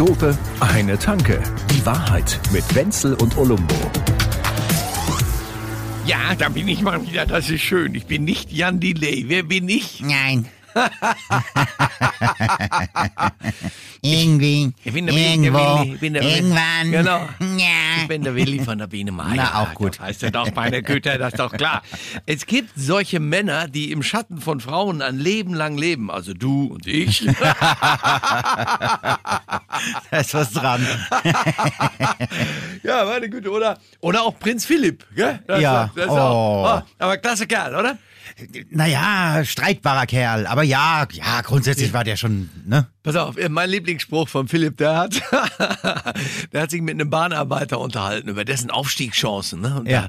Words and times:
Dope, 0.00 0.34
eine 0.60 0.98
Tanke. 0.98 1.42
Die 1.70 1.84
Wahrheit 1.84 2.40
mit 2.52 2.74
Wenzel 2.74 3.12
und 3.16 3.36
Olumbo. 3.36 3.74
Ja, 6.06 6.34
da 6.38 6.48
bin 6.48 6.68
ich 6.68 6.80
mal 6.80 7.06
wieder, 7.06 7.26
das 7.26 7.50
ist 7.50 7.60
schön. 7.60 7.94
Ich 7.94 8.06
bin 8.06 8.24
nicht 8.24 8.50
Jan 8.50 8.80
Delay. 8.80 9.26
Wer 9.28 9.42
bin 9.42 9.68
ich? 9.68 10.00
Nein. 10.00 10.48
Irgendwie. 14.02 14.72
Ich 14.82 14.92
bin 14.94 15.06
der 15.06 15.14
irgendwo. 15.14 15.58
Willi, 15.58 15.94
ich 15.94 16.00
bin 16.00 16.14
der 16.14 16.22
Willi. 16.22 16.34
irgendwann. 16.36 16.90
Genau. 16.90 17.28
Ja. 17.58 18.02
Ich 18.02 18.08
bin 18.08 18.22
der 18.22 18.34
Willi 18.34 18.64
von 18.64 18.78
der 18.78 18.86
Biene 18.86 19.12
Meier. 19.12 19.34
Na, 19.36 19.60
auch 19.62 19.74
gut. 19.74 19.96
Das 19.98 20.00
heißt 20.06 20.22
ja 20.22 20.30
doch, 20.30 20.52
meine 20.54 20.82
Güte, 20.82 21.18
das 21.18 21.34
ist 21.34 21.38
doch 21.38 21.52
klar. 21.52 21.82
Es 22.24 22.46
gibt 22.46 22.70
solche 22.76 23.20
Männer, 23.20 23.68
die 23.68 23.92
im 23.92 24.02
Schatten 24.02 24.40
von 24.40 24.60
Frauen 24.60 25.02
ein 25.02 25.18
Leben 25.18 25.52
lang 25.54 25.76
leben. 25.76 26.10
Also 26.10 26.32
du 26.32 26.64
und 26.74 26.86
ich. 26.86 27.26
Da 30.10 30.18
ist 30.18 30.34
was 30.34 30.52
dran. 30.52 30.84
ja, 32.82 33.04
meine 33.04 33.30
Güte, 33.30 33.50
oder? 33.50 33.78
Oder 34.00 34.22
auch 34.22 34.38
Prinz 34.38 34.66
Philipp, 34.66 35.06
gell? 35.14 35.38
Das, 35.46 35.60
Ja. 35.60 35.90
Das 35.94 36.04
ist 36.06 36.10
auch, 36.10 36.62
Oh. 36.62 36.66
ah, 36.66 36.86
aber 36.98 37.16
klasse 37.18 37.46
Kerl, 37.46 37.74
oder? 37.74 37.96
Naja, 38.70 39.44
streitbarer 39.44 40.06
Kerl. 40.06 40.46
Aber 40.46 40.62
ja, 40.62 41.06
ja, 41.12 41.40
grundsätzlich 41.42 41.92
war 41.92 42.04
der 42.04 42.16
schon, 42.16 42.48
ne? 42.66 42.86
Pass 43.02 43.16
auf, 43.16 43.38
äh, 43.38 43.48
mein 43.48 43.70
Lieblingsspruch 43.70 44.28
von 44.28 44.46
Philipp, 44.46 44.76
der 44.76 44.94
hat, 44.96 45.14
der 46.52 46.60
hat 46.62 46.70
sich 46.70 46.82
mit 46.82 46.94
einem 46.94 47.08
Bahnarbeiter 47.08 47.80
unterhalten 47.80 48.28
über 48.28 48.44
dessen 48.44 48.70
Aufstiegschancen. 48.70 49.62
Ne? 49.62 49.80
Und 49.80 49.88
Ja. 49.88 50.08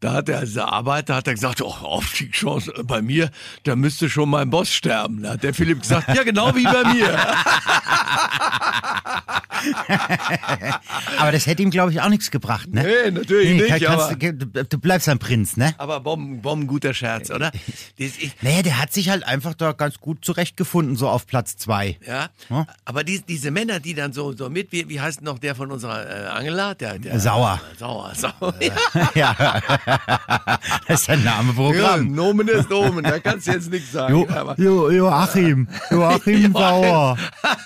da, 0.00 0.08
da 0.08 0.12
hat 0.12 0.28
der, 0.28 0.40
dieser 0.40 0.70
Arbeiter 0.70 1.14
hat 1.14 1.26
er 1.26 1.32
gesagt, 1.34 1.62
oh, 1.62 1.70
Aufstiegschancen 1.70 2.74
äh, 2.76 2.82
bei 2.82 3.00
mir, 3.00 3.30
da 3.62 3.76
müsste 3.76 4.10
schon 4.10 4.28
mein 4.28 4.50
Boss 4.50 4.70
sterben. 4.70 5.22
Da 5.22 5.30
hat 5.32 5.42
der 5.42 5.54
Philipp 5.54 5.80
gesagt, 5.80 6.08
ja 6.14 6.22
genau 6.22 6.54
wie 6.54 6.64
bei 6.64 6.84
mir. 6.92 7.18
Aber 11.18 11.32
das 11.32 11.46
hätte 11.46 11.62
ihm, 11.62 11.70
glaube 11.70 11.90
ich, 11.92 12.00
auch 12.00 12.08
nichts 12.08 12.30
gebracht, 12.30 12.68
ne? 12.72 12.82
Nee, 12.82 13.10
natürlich 13.10 13.50
nicht, 13.62 13.68
kannst, 13.68 13.86
aber- 13.86 14.14
du, 14.14 14.78
bleibst 14.78 15.08
ein 15.08 15.18
Prinz, 15.18 15.56
ne? 15.56 15.74
Aber 15.78 16.00
Bomben, 16.00 16.42
Bomben 16.42 16.66
guter 16.66 16.94
Scherz, 16.94 17.30
oder? 17.30 17.50
Das, 17.98 18.10
Naja, 18.42 18.62
der 18.62 18.78
hat 18.78 18.92
sich 18.92 19.08
halt 19.10 19.24
einfach 19.24 19.54
da 19.54 19.72
ganz 19.72 19.98
gut 19.98 20.24
zurechtgefunden, 20.24 20.96
so 20.96 21.08
auf 21.08 21.26
Platz 21.26 21.56
zwei. 21.56 21.98
ja, 22.06 22.17
Aber 22.84 23.04
die, 23.04 23.20
diese 23.20 23.50
Männer, 23.50 23.80
die 23.80 23.94
dann 23.94 24.12
so, 24.12 24.32
so 24.32 24.48
mit, 24.48 24.72
wie, 24.72 24.88
wie 24.88 25.00
heißt 25.00 25.22
noch 25.22 25.38
der 25.38 25.54
von 25.54 25.70
unserer 25.70 26.06
äh, 26.08 26.26
Angela? 26.28 26.74
Der, 26.74 26.98
der, 26.98 27.18
Sauer. 27.20 27.60
Sauer, 27.78 28.12
sauer. 28.14 28.54
Ja. 29.14 29.36
Ja. 29.38 29.60
das 30.86 31.02
ist 31.02 31.10
ein 31.10 31.24
Ja, 31.24 31.36
Nameprogramm. 31.42 32.12
Nomen 32.14 32.48
ist 32.48 32.70
Nomen, 32.70 33.04
da 33.04 33.18
kannst 33.18 33.46
du 33.46 33.52
jetzt 33.52 33.70
nichts 33.70 33.92
sagen. 33.92 34.14
Jo, 34.14 34.26
jo, 34.56 34.90
Joachim, 34.98 35.68
Joachim 35.90 36.52
Sauer, 36.52 37.16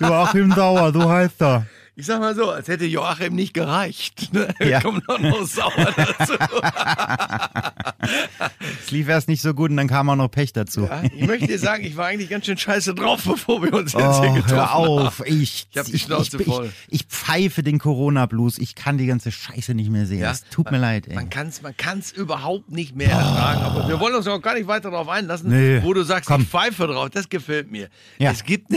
Joachim 0.00 0.52
Sauer, 0.52 0.92
so 0.92 1.10
heißt 1.10 1.42
er. 1.42 1.66
Ich 1.94 2.06
sag 2.06 2.20
mal 2.20 2.34
so, 2.34 2.50
als 2.50 2.68
hätte 2.68 2.84
Joachim 2.86 3.34
nicht 3.34 3.52
gereicht. 3.54 4.32
Ne? 4.32 4.48
Ja. 4.60 4.80
Kommt 4.80 5.06
noch, 5.08 5.18
noch 5.18 5.44
Sauer 5.44 5.92
dazu. 5.96 6.32
Es 8.84 8.90
lief 8.90 9.08
erst 9.08 9.28
nicht 9.28 9.40
so 9.42 9.54
gut 9.54 9.70
und 9.70 9.76
dann 9.76 9.86
kam 9.88 10.10
auch 10.10 10.16
noch 10.16 10.28
Pech 10.28 10.52
dazu. 10.52 10.84
Ja, 10.86 11.02
ich 11.04 11.26
möchte 11.26 11.46
dir 11.46 11.58
sagen, 11.58 11.84
ich 11.84 11.96
war 11.96 12.06
eigentlich 12.06 12.28
ganz 12.28 12.46
schön 12.46 12.58
scheiße 12.58 12.94
drauf, 12.94 13.22
bevor 13.26 13.62
wir 13.62 13.72
uns 13.74 13.92
jetzt 13.92 14.02
Oh, 14.04 14.22
hier 14.22 14.32
getroffen 14.42 14.56
hör 14.56 14.74
auf, 14.74 15.18
haben. 15.20 15.26
ich, 15.28 15.66
Ich 15.70 15.78
hab 15.78 15.86
die 15.86 15.98
Schnauze 15.98 16.36
ich, 16.38 16.46
voll. 16.46 16.72
Ich, 16.88 17.02
ich 17.02 17.06
pfeife 17.06 17.62
den 17.62 17.78
Corona-Blues. 17.78 18.58
Ich 18.58 18.74
kann 18.74 18.98
die 18.98 19.06
ganze 19.06 19.30
Scheiße 19.30 19.74
nicht 19.74 19.90
mehr 19.90 20.06
sehen. 20.06 20.20
Ja, 20.20 20.32
Es 20.32 20.44
tut 20.50 20.70
mir 20.70 20.78
leid, 20.78 21.06
ey. 21.08 21.14
Man 21.14 21.30
kann 21.30 21.46
es 21.48 21.62
man 21.62 21.76
kann's 21.76 22.10
überhaupt 22.12 22.70
nicht 22.72 22.96
mehr 22.96 23.10
ertragen. 23.10 23.60
Aber 23.62 23.88
wir 23.88 24.00
wollen 24.00 24.14
uns 24.16 24.26
auch 24.26 24.40
gar 24.42 24.54
nicht 24.54 24.66
weiter 24.66 24.90
darauf 24.90 25.08
einlassen, 25.08 25.50
Nee, 25.50 25.82
wo 25.82 25.94
du 25.94 26.02
sagst, 26.02 26.28
komm. 26.28 26.42
ich 26.42 26.48
pfeife 26.48 26.86
drauf. 26.86 27.10
Das 27.10 27.28
gefällt 27.28 27.70
mir. 27.70 27.88
Ja. 28.18 28.30
Es 28.32 28.44
gibt, 28.44 28.68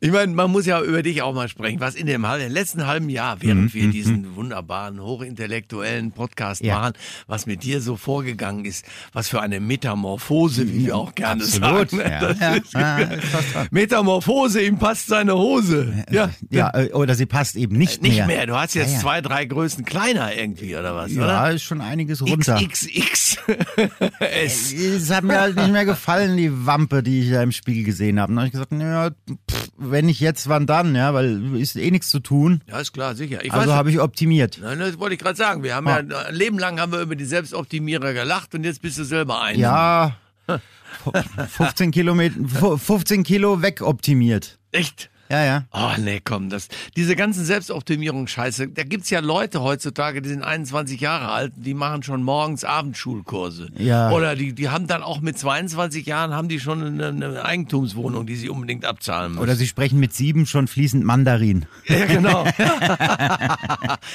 ich 0.00 0.10
meine, 0.10 0.32
man 0.32 0.50
muss 0.50 0.66
ja 0.66 0.80
über 0.80 1.02
dich 1.02 1.22
auch 1.22 1.34
mal 1.38 1.48
sprechen. 1.48 1.80
Was 1.80 1.94
in 1.94 2.06
dem, 2.06 2.22
letzten 2.48 2.86
halben 2.86 3.08
Jahr, 3.08 3.40
während 3.40 3.72
wir 3.74 3.88
diesen 3.90 4.36
wunderbaren, 4.36 5.00
hochintellektuellen 5.00 6.12
Podcast 6.12 6.62
Mhm, 6.62 6.68
Ja. 6.68 6.78
machen, 6.80 6.92
was 7.26 7.46
mit 7.46 7.62
dir 7.62 7.80
so 7.80 7.96
vorgegangen 7.96 8.64
ist, 8.64 8.84
was 9.12 9.28
für 9.28 9.40
eine 9.40 9.60
Metamorphose, 9.60 10.68
wie 10.72 10.86
wir 10.86 10.96
auch 10.96 11.14
gerne 11.14 11.42
Absolut, 11.44 11.90
sagen. 11.90 12.02
ja. 12.10 12.18
Ja, 12.40 12.54
ist, 12.54 12.74
dran. 12.74 13.68
Metamorphose, 13.70 14.62
ihm 14.62 14.78
passt 14.78 15.06
seine 15.08 15.34
Hose. 15.34 16.04
Ja, 16.10 16.30
ja, 16.50 16.70
äh, 16.74 16.92
oder 16.92 17.14
sie 17.14 17.26
passt 17.26 17.56
eben 17.56 17.76
nicht, 17.76 18.02
nicht 18.02 18.16
mehr. 18.16 18.26
mehr. 18.26 18.46
Du 18.46 18.54
hast 18.56 18.74
jetzt 18.74 18.88
Ja, 18.88 18.94
ja. 18.94 19.00
zwei, 19.00 19.20
drei 19.20 19.44
Größen 19.44 19.84
kleiner 19.84 20.34
irgendwie, 20.34 20.76
oder 20.76 20.94
was? 20.94 21.12
Ja, 21.12 21.24
oder? 21.24 21.50
ist 21.52 21.62
schon 21.62 21.80
einiges 21.80 22.22
runter. 22.22 22.56
XXX. 22.60 23.38
S. 24.20 24.72
Es 24.98 25.10
hat 25.10 25.24
mir 25.24 25.40
halt 25.40 25.56
nicht 25.56 25.70
mehr 25.72 25.84
gefallen, 25.84 26.36
die 26.36 26.50
Wampe, 26.66 27.02
die 27.02 27.20
ich 27.22 27.30
da 27.30 27.42
im 27.42 27.52
Spiegel 27.52 27.84
gesehen 27.84 28.20
habe. 28.20 28.32
Dann 28.32 28.38
habe 28.38 28.46
ich 28.46 28.52
gesagt, 28.52 28.72
naja, 28.72 29.10
pff, 29.50 29.68
wenn 29.78 30.06
nicht 30.06 30.20
jetzt, 30.20 30.48
wann 30.48 30.66
dann, 30.66 30.94
ja, 30.94 31.14
weil 31.14 31.27
ist 31.60 31.76
eh 31.76 31.90
nichts 31.90 32.10
zu 32.10 32.20
tun. 32.20 32.60
Ja, 32.66 32.80
ist 32.80 32.92
klar, 32.92 33.14
sicher. 33.14 33.44
Ich 33.44 33.52
Also 33.52 33.72
habe 33.72 33.90
ich 33.90 34.00
optimiert. 34.00 34.58
Nein, 34.62 34.78
das 34.78 34.98
wollte 34.98 35.14
ich 35.14 35.20
gerade 35.20 35.36
sagen. 35.36 35.62
Wir 35.62 35.74
haben 35.74 35.86
ja 35.86 35.96
ein 35.96 36.34
Leben 36.34 36.58
lang 36.58 36.80
haben 36.80 36.92
wir 36.92 37.00
über 37.00 37.16
die 37.16 37.24
Selbstoptimierer 37.24 38.12
gelacht 38.12 38.54
und 38.54 38.64
jetzt 38.64 38.82
bist 38.82 38.98
du 38.98 39.04
selber 39.04 39.42
ein. 39.42 39.58
Ja, 39.58 40.16
15 41.48 41.90
Kilometer, 41.90 42.78
15 42.78 43.22
Kilo 43.22 43.62
wegoptimiert. 43.62 44.58
Echt? 44.72 45.10
Ja, 45.30 45.44
ja. 45.44 45.64
Oh, 45.72 45.90
nee, 46.00 46.20
komm, 46.24 46.48
das, 46.48 46.68
diese 46.96 47.14
ganzen 47.14 47.44
Selbstoptimierungsscheiße, 47.44 48.68
da 48.68 48.82
gibt's 48.84 49.10
ja 49.10 49.20
Leute 49.20 49.62
heutzutage, 49.62 50.22
die 50.22 50.28
sind 50.30 50.42
21 50.42 51.00
Jahre 51.00 51.28
alt, 51.28 51.52
die 51.56 51.74
machen 51.74 52.02
schon 52.02 52.22
morgens 52.22 52.64
Abendschulkurse. 52.64 53.68
Ja. 53.76 54.10
Oder 54.10 54.36
die, 54.36 54.52
die 54.54 54.68
haben 54.70 54.86
dann 54.86 55.02
auch 55.02 55.20
mit 55.20 55.38
22 55.38 56.06
Jahren, 56.06 56.32
haben 56.34 56.48
die 56.48 56.60
schon 56.60 56.82
eine, 56.82 57.08
eine 57.08 57.44
Eigentumswohnung, 57.44 58.26
die 58.26 58.36
sie 58.36 58.48
unbedingt 58.48 58.84
abzahlen 58.84 59.32
müssen. 59.32 59.42
Oder 59.42 59.54
sie 59.56 59.66
sprechen 59.66 60.00
mit 60.00 60.14
sieben 60.14 60.46
schon 60.46 60.66
fließend 60.66 61.04
Mandarin. 61.04 61.66
ja, 61.86 62.06
genau. 62.06 62.44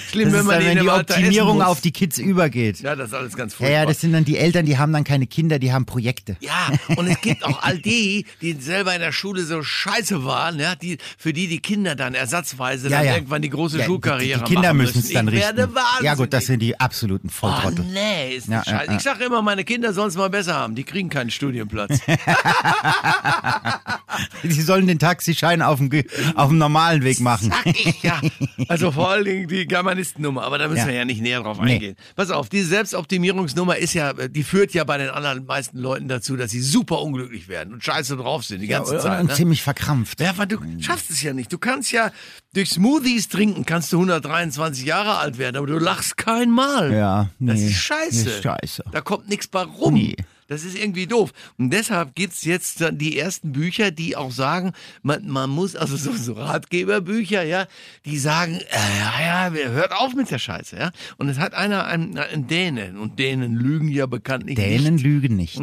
Schlimm, 0.09 0.31
Das 0.31 0.40
wenn 0.40 0.45
man 0.45 0.59
dann, 0.59 0.66
wenn 0.66 0.80
die 0.80 0.90
Optimierung 0.90 1.62
auf 1.62 1.81
die 1.81 1.91
Kids 1.91 2.18
übergeht. 2.18 2.80
Ja, 2.81 2.95
das 2.95 3.09
ist 3.09 3.13
alles 3.13 3.35
ganz 3.35 3.53
Ja, 3.53 3.57
furchtbar. 3.57 3.80
ja, 3.81 3.85
das 3.85 4.01
sind 4.01 4.13
dann 4.13 4.25
die 4.25 4.38
Eltern, 4.38 4.66
die 4.66 4.78
haben 4.78 4.94
dann 4.94 5.03
keine 5.03 5.28
Kinder, 5.28 5.59
die 5.59 5.72
haben 5.72 5.85
Projekte. 5.85 6.38
Ja, 6.40 6.69
und 6.95 7.07
es 7.07 7.22
gibt 7.22 7.44
auch 7.45 7.62
all 7.62 7.78
die, 7.78 8.25
die 8.41 8.53
selber 8.53 8.94
in 8.95 9.01
der 9.01 9.12
Schule 9.12 9.44
so 9.44 9.62
scheiße 9.63 10.24
waren, 10.25 10.59
ja, 10.59 10.75
die, 10.75 10.97
für 11.18 11.34
die 11.34 11.47
die 11.47 11.59
Kinder 11.59 11.96
dann 11.96 12.14
ersatzweise 12.16 12.90
dann 12.90 13.06
irgendwann 13.06 13.41
die 13.41 13.50
große 13.50 13.80
Ja, 13.80 13.86
Schulkarriere 13.86 14.40
die, 14.40 14.46
die 14.46 14.53
Kinder 14.53 14.69
machen 14.74 14.78
müssen 14.86 15.00
es 15.00 15.12
dann 15.12 15.28
ich 15.28 15.34
richten. 15.36 15.58
werde 15.58 15.74
wahnsinnig. 15.75 16.03
Ja 16.03 16.16
gut, 16.16 16.34
das 16.34 16.46
sind 16.46 16.59
die 16.59 16.80
absoluten 16.80 17.28
Oh, 17.30 17.31
Volltrottel. 17.31 17.86
nee, 17.86 18.36
ist 18.36 18.47
Ja, 18.47 18.58
ja, 18.58 18.64
scheiße. 18.66 18.91
ja. 18.91 18.97
Ich 18.97 19.03
sage 19.03 19.24
immer, 19.25 19.42
meine 19.42 19.63
Kinder 19.63 19.94
sollen 19.94 20.09
es 20.09 20.16
mal 20.16 20.30
besser 20.30 20.53
haben. 20.56 20.75
Die 20.75 20.84
kriegen 20.84 21.09
keinen 21.09 21.30
Studienplatz. 21.31 22.00
Die 24.44 24.62
sollen 24.62 24.88
den 24.88 25.00
Taxischein 25.00 25.62
auf 25.62 25.79
dem, 25.79 25.90
auf 26.35 26.50
dem 26.50 26.57
normalen 26.57 27.03
Weg 27.03 27.19
machen. 27.19 27.51
Sag 27.51 27.66
ich 27.68 28.03
ja. 28.03 28.19
Also 28.68 28.91
vor 28.91 29.09
allen 29.09 29.25
Dingen 29.25 29.47
die 29.47 29.66
Germanistennummer, 29.66 30.44
aber 30.44 30.57
da 30.57 30.68
müssen 30.68 30.79
Ja. 30.81 30.88
wir 30.88 30.94
ja 30.94 31.06
nicht 31.06 31.22
näher 31.22 31.41
drauf 31.41 31.59
Nee. 31.62 31.74
eingehen. 31.74 31.96
Pass 32.16 32.29
auf, 32.31 32.50
diese 32.50 32.68
Selbstoptimierungsnummer 32.68 33.78
ist 33.78 33.94
ja, 33.94 34.13
die 34.13 34.44
führt 34.44 34.74
ja 34.74 34.84
bei 34.84 34.97
den 34.97 35.09
allermeisten 35.09 35.78
Leuten 35.78 36.07
dazu, 36.07 36.35
dass 36.35 36.51
sie 36.51 36.62
super 36.62 37.01
unglücklich 37.01 37.47
werden 37.47 37.74
und 37.74 37.84
scheiße 37.84 38.16
drauf 38.18 38.44
sind 38.46 38.62
die 38.62 38.68
ganze 38.68 38.96
und, 38.96 39.01
Zeit. 39.01 39.22
und 39.22 39.28
Ne? 39.28 39.34
ziemlich 39.34 39.62
verkrampft. 39.62 40.19
Ja, 40.19 40.38
weil 40.38 40.47
du 40.47 40.57
schaffst 40.80 41.09
es 41.09 41.22
ja 41.22 41.34
nicht. 41.34 41.51
Du 41.51 41.57
kannst 41.57 41.91
ja 41.91 42.12
durch 42.53 42.69
Smoothies 42.69 43.30
trinken, 43.30 43.66
kannst 43.66 43.91
du 43.94 43.97
123 43.97 44.85
Jahre 44.85 45.18
alt 45.18 45.38
werden, 45.38 45.57
aber 45.57 45.68
du 45.68 45.78
lachst 45.80 46.18
kein 46.18 46.51
Mal. 46.51 46.94
Ja, 46.94 47.30
Das 47.40 47.59
nee, 47.59 47.68
ist 47.68 47.75
scheiße. 47.78 48.30
ist 48.30 48.44
scheiße. 48.44 48.84
Da 48.91 49.01
kommt 49.01 49.28
nichts 49.30 49.47
bei 49.47 49.63
rum. 49.63 49.94
Nee. 49.95 50.16
Das 50.48 50.64
ist 50.64 50.78
irgendwie 50.78 51.08
doof. 51.08 51.31
Und 51.58 51.72
deshalb 51.72 52.16
gibt's 52.16 52.44
jetzt 52.44 52.81
dann 52.81 52.98
die 52.98 53.18
ersten 53.18 53.52
Bücher, 53.52 53.92
die 53.92 54.16
auch 54.16 54.31
sagen, 54.31 54.74
man, 55.02 55.28
man 55.28 55.50
muss, 55.50 55.76
also 55.76 55.98
so, 55.98 56.12
so 56.14 56.34
Ratgeberbücher, 56.34 57.44
ja, 57.44 57.68
die 58.06 58.18
sagen, 58.18 58.56
äh, 58.56 59.00
ja, 59.00 59.50
ja, 59.50 59.70
hört 59.70 59.94
auf 59.94 60.14
mit 60.14 60.30
der 60.31 60.40
Scheiße, 60.40 60.78
ja. 60.78 60.92
Und 61.18 61.30
es 61.30 61.40
hat 61.40 61.54
einer, 61.54 61.86
ein, 61.86 62.18
ein 62.18 62.48
Däne, 62.48 62.94
und 63.00 63.20
Dänen 63.20 63.56
lügen 63.56 63.88
ja 63.88 64.06
bekanntlich 64.06 64.57
nicht. 64.57 64.69
Dänen 64.69 64.98
lügen 64.98 65.36
nicht. 65.36 65.60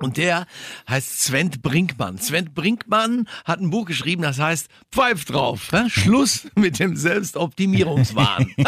Und 0.00 0.16
der 0.16 0.46
heißt 0.88 1.22
Sven 1.22 1.50
Brinkmann. 1.50 2.18
Sven 2.18 2.52
Brinkmann 2.54 3.28
hat 3.44 3.60
ein 3.60 3.70
Buch 3.70 3.84
geschrieben, 3.86 4.22
das 4.22 4.38
heißt 4.38 4.68
Pfeif 4.90 5.24
drauf. 5.24 5.68
Ja? 5.72 5.88
Schluss 5.88 6.48
mit 6.56 6.78
dem 6.78 6.96
Selbstoptimierungswahn. 6.96 8.50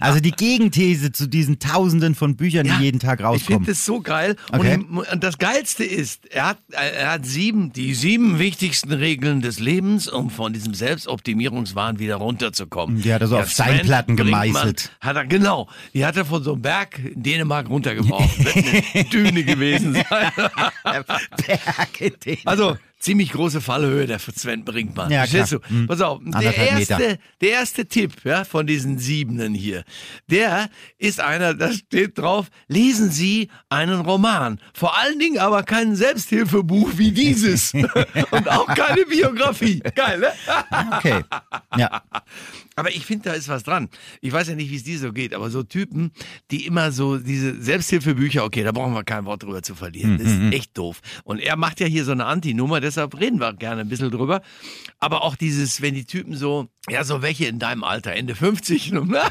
Also 0.00 0.20
die 0.20 0.30
Gegenthese 0.30 1.12
zu 1.12 1.26
diesen 1.26 1.58
Tausenden 1.58 2.14
von 2.14 2.36
Büchern, 2.36 2.66
Ja, 2.66 2.76
die 2.78 2.84
jeden 2.84 3.00
Tag 3.00 3.20
Ich 3.20 3.24
finde 3.24 3.28
rauskommen. 3.28 3.66
das 3.66 3.84
so 3.84 4.00
geil. 4.00 4.36
Okay. 4.52 4.84
Und, 4.88 5.24
das 5.24 5.38
Geilste 5.38 5.84
ist, 5.84 6.26
er 6.26 6.48
hat, 6.50 6.58
er 6.70 7.12
hat 7.12 7.26
sieben, 7.26 7.72
die 7.72 7.94
sieben 7.94 8.38
wichtigsten 8.38 8.92
Regeln 8.92 9.40
des 9.40 9.58
Lebens, 9.58 10.08
um 10.08 10.30
von 10.30 10.52
diesem 10.52 10.74
Selbstoptimierungswahn 10.74 11.98
wieder 11.98 12.16
runterzukommen. 12.16 13.02
Die 13.02 13.12
hat 13.12 13.20
er 13.20 13.28
so 13.28 13.38
auf 13.38 13.50
Steinplatten 13.50 14.16
gemeißelt. 14.16 14.90
Hat 15.00 15.16
er, 15.16 15.26
genau. 15.26 15.68
Die 15.94 16.04
hat 16.04 16.16
er 16.16 16.24
von 16.24 16.42
so 16.42 16.52
einem 16.52 16.62
Berg 16.62 16.98
in 16.98 17.22
Dänemark 17.22 17.68
runtergeworfen. 17.68 18.44
Wird 18.54 18.84
eine 18.94 19.04
Düne 19.04 19.44
gewesen 19.44 19.94
sein. 19.94 20.32
Berge. 21.46 22.38
Also, 22.44 22.76
ziemlich 22.98 23.32
große 23.32 23.60
Fallhöhe, 23.60 24.06
der 24.06 24.18
Sven 24.18 24.64
Brinkmann. 24.64 25.10
Ja, 25.10 25.26
Verstehst 25.26 25.48
klar. 25.48 25.60
du? 25.68 25.74
Hm. 25.74 25.86
Pass 25.86 26.00
auf, 26.00 26.20
der 26.24 26.40
Meter. 26.40 26.54
erste, 26.56 27.18
der 27.40 27.50
erste 27.50 27.86
Tipp 27.86 28.12
ja, 28.24 28.44
von 28.44 28.66
diesen 28.66 28.98
Siebenen 28.98 29.54
hier, 29.54 29.84
der 30.28 30.68
ist 30.98 31.20
einer, 31.20 31.54
da 31.54 31.72
steht 31.72 32.18
drauf, 32.18 32.48
lesen 32.66 33.10
Sie 33.10 33.48
einen 33.68 34.00
Roman. 34.00 34.60
Vor 34.74 34.98
allen 34.98 35.18
Dingen 35.18 35.38
aber 35.38 35.62
kein 35.62 35.94
Selbsthilfebuch 35.94 36.92
wie 36.96 37.12
dieses. 37.12 37.72
Und 38.30 38.48
auch 38.50 38.66
keine 38.66 39.04
Biografie. 39.04 39.80
Geil, 39.94 40.18
ne? 40.18 40.32
Okay. 40.96 41.22
Ja. 41.76 42.02
Aber 42.78 42.90
ich 42.90 43.04
finde, 43.04 43.30
da 43.30 43.34
ist 43.34 43.48
was 43.48 43.64
dran. 43.64 43.88
Ich 44.20 44.32
weiß 44.32 44.48
ja 44.48 44.54
nicht, 44.54 44.70
wie 44.70 44.76
es 44.76 44.84
dir 44.84 44.98
so 44.98 45.12
geht, 45.12 45.34
aber 45.34 45.50
so 45.50 45.64
Typen, 45.64 46.12
die 46.52 46.64
immer 46.64 46.92
so 46.92 47.18
diese 47.18 47.60
Selbsthilfebücher, 47.60 48.44
okay, 48.44 48.62
da 48.62 48.70
brauchen 48.70 48.94
wir 48.94 49.02
kein 49.02 49.24
Wort 49.24 49.42
drüber 49.42 49.62
zu 49.62 49.74
verlieren. 49.74 50.16
Das 50.16 50.28
ist 50.28 50.52
echt 50.52 50.78
doof. 50.78 51.00
Und 51.24 51.40
er 51.40 51.56
macht 51.56 51.80
ja 51.80 51.86
hier 51.86 52.04
so 52.04 52.12
eine 52.12 52.26
Anti-Nummer, 52.26 52.80
deshalb 52.88 53.18
reden 53.20 53.38
wir 53.38 53.52
gerne 53.52 53.82
ein 53.82 53.88
bisschen 53.88 54.10
drüber. 54.10 54.42
Aber 54.98 55.22
auch 55.22 55.36
dieses, 55.36 55.80
wenn 55.82 55.94
die 55.94 56.04
Typen 56.04 56.36
so, 56.36 56.68
ja, 56.88 57.04
so 57.04 57.22
welche 57.22 57.46
in 57.46 57.58
deinem 57.58 57.84
Alter, 57.84 58.12
Ende 58.12 58.34
50, 58.34 58.92
ne? 58.92 59.22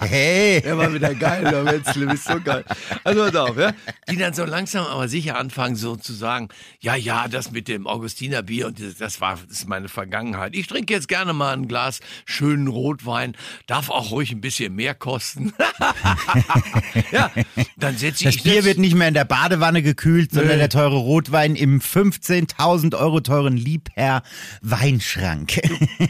Hey. 0.00 0.60
Der 0.62 0.78
war 0.78 0.92
wieder 0.94 1.14
geil, 1.14 1.44
der 1.44 1.62
Metzle, 1.62 2.06
bist 2.06 2.24
so 2.24 2.40
geil. 2.40 2.64
Also 3.04 3.24
pass 3.24 3.34
auf, 3.36 3.56
ja. 3.58 3.72
Die 4.10 4.16
dann 4.16 4.32
so 4.32 4.44
langsam 4.44 4.86
aber 4.86 5.08
sicher 5.08 5.36
anfangen, 5.38 5.76
so 5.76 5.96
zu 5.96 6.12
sagen, 6.12 6.48
ja, 6.80 6.94
ja, 6.94 7.28
das 7.28 7.50
mit 7.50 7.68
dem 7.68 7.86
Augustiner 7.86 8.42
Bier 8.42 8.66
und 8.68 8.80
das, 8.80 8.94
das 8.96 9.20
war, 9.20 9.38
das 9.48 9.58
ist 9.58 9.68
meine 9.68 9.88
Vergangenheit. 9.88 10.54
Ich 10.54 10.66
trinke 10.66 10.94
jetzt 10.94 11.08
gerne 11.08 11.32
mal 11.32 11.52
ein 11.52 11.68
Glas 11.68 12.00
schönen 12.24 12.68
Rotwein, 12.68 13.36
darf 13.66 13.90
auch 13.90 14.10
ruhig 14.10 14.32
ein 14.32 14.40
bisschen 14.40 14.74
mehr 14.74 14.94
kosten. 14.94 15.52
ja, 17.12 17.30
dann 17.76 17.96
setze 17.96 18.24
Das 18.24 18.36
ich 18.36 18.42
Bier 18.42 18.54
setz- 18.54 18.64
wird 18.64 18.78
nicht 18.78 18.94
mehr 18.94 19.08
in 19.08 19.14
der 19.14 19.24
Badewanne 19.24 19.82
gekühlt, 19.82 20.32
sondern 20.32 20.58
der 20.58 20.68
teure 20.68 20.96
Rotwein 20.96 21.54
im 21.54 21.80
15.000 21.80 22.96
Euro 22.98 23.20
teuren 23.20 23.56
Liebherr 23.56 24.22
Weinschrank. 24.62 25.60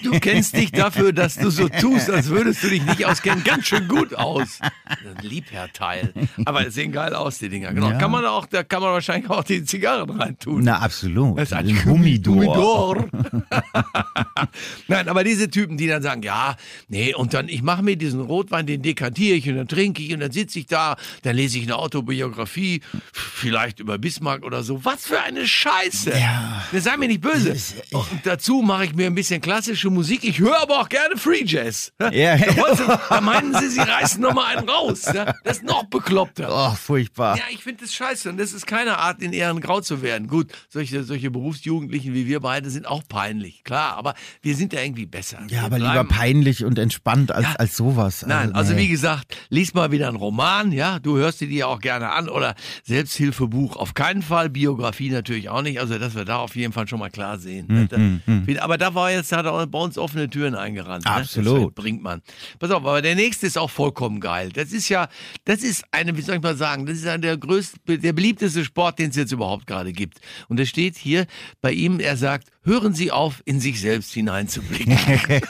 Du 0.02 0.18
kennst 0.20 0.56
dich 0.56 0.72
dafür, 0.72 1.12
dass 1.12 1.34
du 1.36 1.50
so 1.50 1.68
tust, 1.68 2.10
als 2.10 2.28
würdest 2.28 2.62
du 2.62 2.68
dich 2.70 2.82
nicht 2.82 3.04
auskennen, 3.04 3.42
ganz 3.56 3.66
schön 3.66 3.88
gut 3.88 4.14
aus. 4.14 4.60
Ein 4.60 5.22
Liebherrteil. 5.22 6.12
Aber 6.44 6.70
sehen 6.70 6.92
geil 6.92 7.14
aus, 7.14 7.38
die 7.38 7.48
Dinger. 7.48 7.72
Genau. 7.72 7.90
Ja. 7.90 7.98
Kann 7.98 8.10
man 8.10 8.24
auch, 8.24 8.46
da 8.46 8.62
kann 8.62 8.82
man 8.82 8.92
wahrscheinlich 8.92 9.30
auch 9.30 9.44
die 9.44 9.64
Zigarren 9.64 10.10
reintun. 10.10 10.62
Na, 10.64 10.78
absolut. 10.78 11.38
Das 11.38 11.50
ist 11.50 11.52
ein 11.54 11.68
Ein 11.68 11.84
Humidor. 11.84 13.06
Nein, 14.88 15.08
aber 15.08 15.24
diese 15.24 15.50
Typen, 15.50 15.76
die 15.76 15.86
dann 15.86 16.02
sagen, 16.02 16.22
ja, 16.22 16.56
nee, 16.88 17.14
und 17.14 17.34
dann, 17.34 17.48
ich 17.48 17.62
mache 17.62 17.82
mir 17.82 17.96
diesen 17.96 18.20
Rotwein, 18.20 18.66
den 18.66 18.82
dekantiere 18.82 19.36
ich 19.36 19.48
und 19.48 19.56
dann 19.56 19.68
trinke 19.68 20.02
ich 20.02 20.12
und 20.12 20.20
dann 20.20 20.32
sitze 20.32 20.58
ich 20.58 20.66
da, 20.66 20.96
dann 21.22 21.36
lese 21.36 21.58
ich 21.58 21.64
eine 21.64 21.76
Autobiografie, 21.76 22.82
vielleicht 23.12 23.80
über 23.80 23.98
Bismarck 23.98 24.44
oder 24.44 24.62
so. 24.62 24.84
Was 24.84 25.06
für 25.06 25.20
eine 25.20 25.46
Scheiße. 25.46 26.10
Ja. 26.10 26.64
Das 26.72 26.84
sei 26.84 26.96
mir 26.96 27.08
nicht 27.08 27.20
böse. 27.20 27.56
Und 27.92 28.06
dazu 28.24 28.62
mache 28.62 28.84
ich 28.86 28.94
mir 28.94 29.06
ein 29.06 29.14
bisschen 29.14 29.40
klassische 29.40 29.90
Musik. 29.90 30.24
Ich 30.24 30.38
höre 30.38 30.60
aber 30.60 30.80
auch 30.80 30.88
gerne 30.88 31.16
Free 31.16 31.44
Jazz. 31.44 31.92
Ja. 32.12 32.36
Da, 32.76 33.00
da 33.08 33.20
meinen 33.20 33.45
sie, 33.54 33.68
sie 33.68 33.80
reißen 33.80 34.20
nochmal 34.20 34.56
einen 34.56 34.68
raus. 34.68 35.04
Ja? 35.12 35.34
Das 35.44 35.58
ist 35.58 35.62
noch 35.64 35.84
bekloppter. 35.84 36.48
Oh, 36.50 36.74
furchtbar. 36.74 37.36
Ja, 37.36 37.44
ich 37.50 37.62
finde 37.62 37.84
das 37.84 37.94
scheiße 37.94 38.28
und 38.30 38.38
das 38.38 38.52
ist 38.52 38.66
keine 38.66 38.98
Art, 38.98 39.20
in 39.22 39.32
Ehren 39.32 39.60
grau 39.60 39.80
zu 39.80 40.02
werden. 40.02 40.28
Gut, 40.28 40.50
solche, 40.68 41.04
solche 41.04 41.30
Berufsjugendlichen 41.30 42.14
wie 42.14 42.26
wir 42.26 42.40
beide 42.40 42.70
sind 42.70 42.86
auch 42.86 43.02
peinlich, 43.08 43.64
klar, 43.64 43.96
aber 43.96 44.14
wir 44.42 44.54
sind 44.56 44.72
ja 44.72 44.80
irgendwie 44.80 45.06
besser. 45.06 45.38
Ja, 45.48 45.48
Wir 45.48 45.62
aber 45.64 45.78
lieber 45.78 45.92
bleiben- 45.92 46.08
peinlich 46.08 46.64
und 46.64 46.78
entspannt 46.78 47.32
als, 47.32 47.44
Ja. 47.46 47.52
als 47.56 47.76
sowas. 47.76 48.24
Nein, 48.26 48.54
also 48.54 48.72
nee. 48.72 48.80
wie 48.82 48.88
gesagt, 48.88 49.36
lies 49.50 49.74
mal 49.74 49.90
wieder 49.90 50.08
einen 50.08 50.16
Roman, 50.16 50.72
ja, 50.72 50.98
du 50.98 51.16
hörst 51.16 51.40
dir 51.40 51.48
die 51.48 51.56
ja 51.56 51.66
auch 51.66 51.80
gerne 51.80 52.10
an 52.12 52.28
oder 52.28 52.54
Selbsthilfebuch 52.84 53.76
auf 53.76 53.92
keinen 53.94 54.22
Fall, 54.22 54.48
Biografie 54.48 55.10
natürlich 55.10 55.48
auch 55.50 55.60
nicht, 55.62 55.78
also 55.80 55.98
dass 55.98 56.14
wir 56.14 56.24
da 56.24 56.38
auf 56.38 56.56
jeden 56.56 56.72
Fall 56.72 56.88
schon 56.88 56.98
mal 56.98 57.10
klar 57.10 57.38
sehen. 57.38 57.68
Hm, 57.68 58.20
ne? 58.26 58.46
Da- 58.56 58.62
Aber 58.64 58.78
da 58.78 58.94
war 58.94 59.10
jetzt, 59.10 59.32
hat 59.32 59.44
er 59.44 59.66
bei 59.66 59.78
uns 59.78 59.98
offene 59.98 60.30
Türen 60.30 60.54
eingerannt. 60.54 61.04
Ne? 61.04 61.10
Absolut. 61.10 61.68
Das 61.68 61.74
bringt 61.74 62.02
man. 62.02 62.22
Pass 62.58 62.70
auf, 62.70 62.82
aber 62.84 63.02
der 63.02 63.14
nächste 63.14 63.35
ist 63.42 63.58
auch 63.58 63.70
vollkommen 63.70 64.20
geil. 64.20 64.50
Das 64.52 64.72
ist 64.72 64.88
ja, 64.88 65.08
das 65.44 65.62
ist 65.62 65.84
eine, 65.90 66.16
wie 66.16 66.22
soll 66.22 66.36
ich 66.36 66.42
mal 66.42 66.56
sagen, 66.56 66.86
das 66.86 66.98
ist 66.98 67.04
ja 67.04 67.18
der 67.18 67.36
größte, 67.36 67.98
der 67.98 68.12
beliebteste 68.12 68.64
Sport, 68.64 68.98
den 68.98 69.10
es 69.10 69.16
jetzt 69.16 69.32
überhaupt 69.32 69.66
gerade 69.66 69.92
gibt. 69.92 70.20
Und 70.48 70.60
es 70.60 70.68
steht 70.68 70.96
hier 70.96 71.26
bei 71.60 71.72
ihm, 71.72 72.00
er 72.00 72.16
sagt, 72.16 72.48
hören 72.66 72.92
Sie 72.94 73.10
auf, 73.10 73.42
in 73.46 73.60
sich 73.60 73.80
selbst 73.80 74.12
hineinzublicken. 74.12 74.98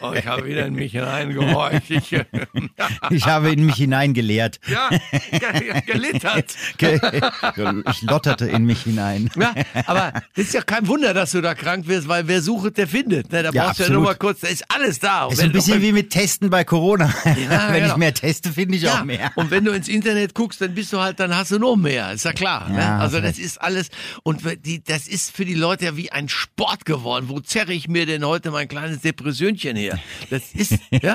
oh, 0.00 0.12
ich 0.12 0.26
habe 0.26 0.44
wieder 0.46 0.66
in 0.66 0.74
mich 0.74 0.92
hineingehorcht. 0.92 1.90
Ich, 1.90 2.12
Ich 3.10 3.26
habe 3.26 3.52
in 3.52 3.64
mich 3.66 3.76
hineingeleert. 3.76 4.60
ja, 4.66 4.88
ge- 5.30 5.80
gelittert. 5.86 6.54
Ge- 6.78 7.00
Ich 7.90 8.02
lotterte 8.02 8.46
in 8.46 8.64
mich 8.64 8.82
hinein. 8.82 9.30
Ja, 9.36 9.54
aber 9.86 10.12
das 10.34 10.46
ist 10.46 10.54
ja 10.54 10.62
kein 10.62 10.86
Wunder, 10.88 11.14
dass 11.14 11.30
du 11.32 11.40
da 11.40 11.54
krank 11.54 11.86
wirst, 11.86 12.08
weil 12.08 12.26
wer 12.28 12.42
sucht, 12.42 12.76
der 12.76 12.88
findet. 12.88 13.32
Ne, 13.32 13.42
da 13.42 13.50
Ja, 13.50 13.64
brauchst 13.66 13.78
du 13.78 13.84
ja 13.84 13.88
absolut. 13.88 13.92
nur 13.92 14.02
mal 14.02 14.14
kurz, 14.16 14.40
da 14.40 14.48
ist 14.48 14.64
alles 14.68 14.98
da. 14.98 15.24
Und 15.24 15.34
Ist 15.34 15.40
ein 15.40 15.46
wenn- 15.46 15.52
bisschen 15.52 15.82
wie 15.82 15.92
mit 15.92 16.10
Testen 16.10 16.50
bei 16.50 16.64
Corona. 16.64 17.12
Ja, 17.24 17.68
Wenn 17.72 17.82
genau. 17.82 17.92
ich 17.94 17.96
mehr 17.98 18.14
teste, 18.14 18.52
finde 18.52 18.76
ich 18.76 18.82
ja, 18.82 19.00
auch 19.00 19.04
mehr. 19.04 19.30
und 19.36 19.50
wenn 19.50 19.64
du 19.64 19.72
ins 19.72 19.88
Internet 19.88 20.34
guckst, 20.34 20.60
dann 20.60 20.74
bist 20.74 20.92
du 20.92 21.00
halt, 21.00 21.20
dann 21.20 21.34
hast 21.34 21.50
du 21.50 21.58
noch 21.58 21.76
mehr, 21.76 22.12
ist 22.12 22.24
ja 22.24 22.32
klar. 22.32 22.68
ne? 22.68 22.84
Also 22.98 23.20
das 23.20 23.38
ist 23.38 23.60
alles, 23.60 23.88
und 24.22 24.40
die, 24.64 24.82
das 24.82 25.06
ist 25.08 25.34
für 25.34 25.43
die 25.44 25.54
Leute 25.54 25.84
ja 25.86 25.96
wie 25.96 26.10
ein 26.12 26.28
Sport 26.28 26.84
geworden. 26.84 27.28
Wo 27.28 27.40
zerre 27.40 27.72
ich 27.72 27.88
mir 27.88 28.06
denn 28.06 28.24
heute 28.24 28.50
mein 28.50 28.68
kleines 28.68 29.00
Depressionchen 29.00 29.76
her? 29.76 29.98
Das 30.30 30.52
ist, 30.52 30.78
ja, 30.90 31.14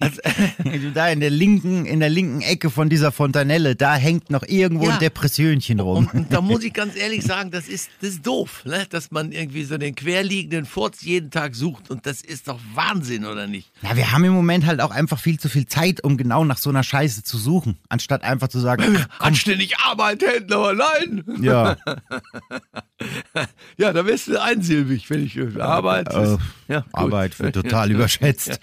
also, 0.00 0.20
Du 0.64 0.90
da 0.94 1.08
in 1.08 1.20
der 1.20 1.30
linken, 1.30 1.86
in 1.86 2.00
der 2.00 2.08
linken 2.10 2.40
Ecke 2.40 2.70
von 2.70 2.88
dieser 2.88 3.12
Fontanelle, 3.12 3.76
da 3.76 3.94
hängt 3.96 4.30
noch 4.30 4.42
irgendwo 4.46 4.86
Ja. 4.86 4.94
ein 4.94 4.98
Depressionchen 4.98 5.80
rum. 5.80 6.08
Und, 6.12 6.14
und 6.14 6.32
da 6.32 6.40
muss 6.40 6.62
ich 6.64 6.72
ganz 6.72 6.96
ehrlich 6.96 7.22
sagen, 7.24 7.50
das 7.50 7.68
ist, 7.68 7.90
das 8.00 8.10
ist 8.10 8.26
doof, 8.26 8.62
ne? 8.64 8.86
dass 8.90 9.10
man 9.10 9.32
irgendwie 9.32 9.64
so 9.64 9.78
den 9.78 9.94
querliegenden 9.94 10.66
Furz 10.66 11.02
jeden 11.02 11.30
Tag 11.30 11.54
sucht. 11.54 11.90
Und 11.90 12.06
das 12.06 12.20
ist 12.22 12.48
doch 12.48 12.58
Wahnsinn, 12.74 13.24
oder 13.24 13.46
nicht? 13.46 13.70
Na, 13.82 13.96
wir 13.96 14.12
haben 14.12 14.24
im 14.24 14.32
Moment 14.32 14.66
halt 14.66 14.80
auch 14.80 14.90
einfach 14.90 15.18
viel 15.18 15.38
zu 15.38 15.48
viel 15.48 15.66
Zeit, 15.66 16.02
um 16.04 16.16
genau 16.16 16.44
nach 16.44 16.58
so 16.58 16.70
einer 16.70 16.82
Scheiße 16.82 17.22
zu 17.24 17.38
suchen, 17.38 17.76
anstatt 17.88 18.22
einfach 18.24 18.48
zu 18.48 18.58
sagen, 18.60 18.84
komm, 18.84 19.04
Anständig 19.18 19.76
Arbeit 19.78 20.22
hätten, 20.22 20.52
aber 20.52 20.74
nein. 20.74 21.24
ja, 21.40 21.76
Ja, 23.76 23.92
da 23.92 24.06
wirst 24.06 24.28
du 24.28 24.40
einsilbig, 24.40 25.08
wenn 25.10 25.24
ich 25.24 25.38
Arbeit. 25.60 26.12
äh, 26.14 26.36
ja. 26.68 26.84
Arbeit 26.92 27.38
wird 27.40 27.54
total 27.54 27.90
überschätzt. 27.92 28.60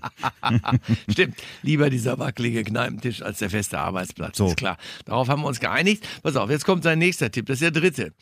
Stimmt, 1.08 1.36
lieber 1.62 1.90
dieser 1.90 2.18
wackelige 2.18 2.64
Kneipentisch 2.64 3.22
als 3.22 3.38
der 3.38 3.50
feste 3.50 3.78
Arbeitsplatz. 3.78 4.36
So. 4.36 4.48
Ist 4.48 4.56
klar. 4.56 4.76
Darauf 5.04 5.28
haben 5.28 5.42
wir 5.42 5.48
uns 5.48 5.60
geeinigt. 5.60 6.06
Pass 6.22 6.36
auf, 6.36 6.50
jetzt 6.50 6.64
kommt 6.64 6.82
sein 6.84 6.98
nächster 6.98 7.30
Tipp. 7.30 7.46
Das 7.46 7.56
ist 7.56 7.62
der 7.62 7.70
dritte. 7.70 8.12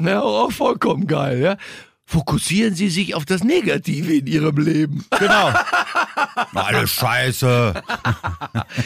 Ja, 0.00 0.22
auch 0.22 0.52
vollkommen 0.52 1.06
geil, 1.06 1.40
ja. 1.40 1.56
Fokussieren 2.04 2.74
Sie 2.74 2.88
sich 2.90 3.14
auf 3.14 3.24
das 3.24 3.42
Negative 3.44 4.14
in 4.14 4.26
Ihrem 4.26 4.56
Leben. 4.58 5.04
Genau. 5.18 5.52
Alles 6.54 6.90
Scheiße. 6.90 7.82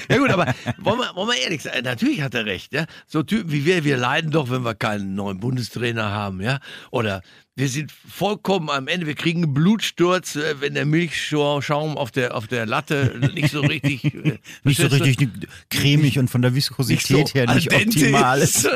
Ja 0.09 0.19
gut, 0.19 0.31
aber 0.31 0.47
wollen 0.79 0.99
wir, 0.99 1.15
wollen 1.15 1.29
wir 1.29 1.39
ehrlich 1.39 1.63
sein, 1.63 1.85
natürlich 1.85 2.23
hat 2.23 2.35
er 2.35 2.45
recht, 2.45 2.73
ja. 2.73 2.87
So 3.07 3.23
Typen 3.23 3.53
wie 3.53 3.65
wir, 3.65 3.85
wir 3.85 3.97
leiden 3.97 4.31
doch, 4.31 4.51
wenn 4.51 4.65
wir 4.65 4.75
keinen 4.75 5.15
neuen 5.15 5.39
Bundestrainer 5.41 6.11
haben, 6.11 6.41
ja. 6.41 6.59
Oder 6.91 7.23
wir 7.59 7.71
sind 7.71 7.91
vollkommen 7.91 8.69
am 8.69 8.87
Ende, 8.87 9.07
wir 9.07 9.15
kriegen 9.15 9.43
einen 9.43 9.55
Blutsturz, 9.55 10.37
äh, 10.37 10.61
wenn 10.61 10.75
der 10.75 10.85
Milchschaum 10.85 11.97
auf 11.97 12.11
der, 12.11 12.37
auf 12.37 12.47
der 12.47 12.67
Latte 12.67 13.19
nicht 13.35 13.51
so 13.51 13.61
richtig... 13.63 14.05
äh, 14.05 14.39
Nicht 14.65 14.77
so 14.81 14.89
verstehst 14.91 15.21
du? 15.21 15.25
richtig 15.25 15.49
cremig 15.71 16.19
und 16.19 16.29
von 16.29 16.43
der 16.43 16.55
Viskosität 16.55 17.33
her 17.35 17.53
nicht 17.55 17.73
al 17.73 17.79
dente 17.79 17.99
optimal 18.01 18.41
ist. 18.41 18.69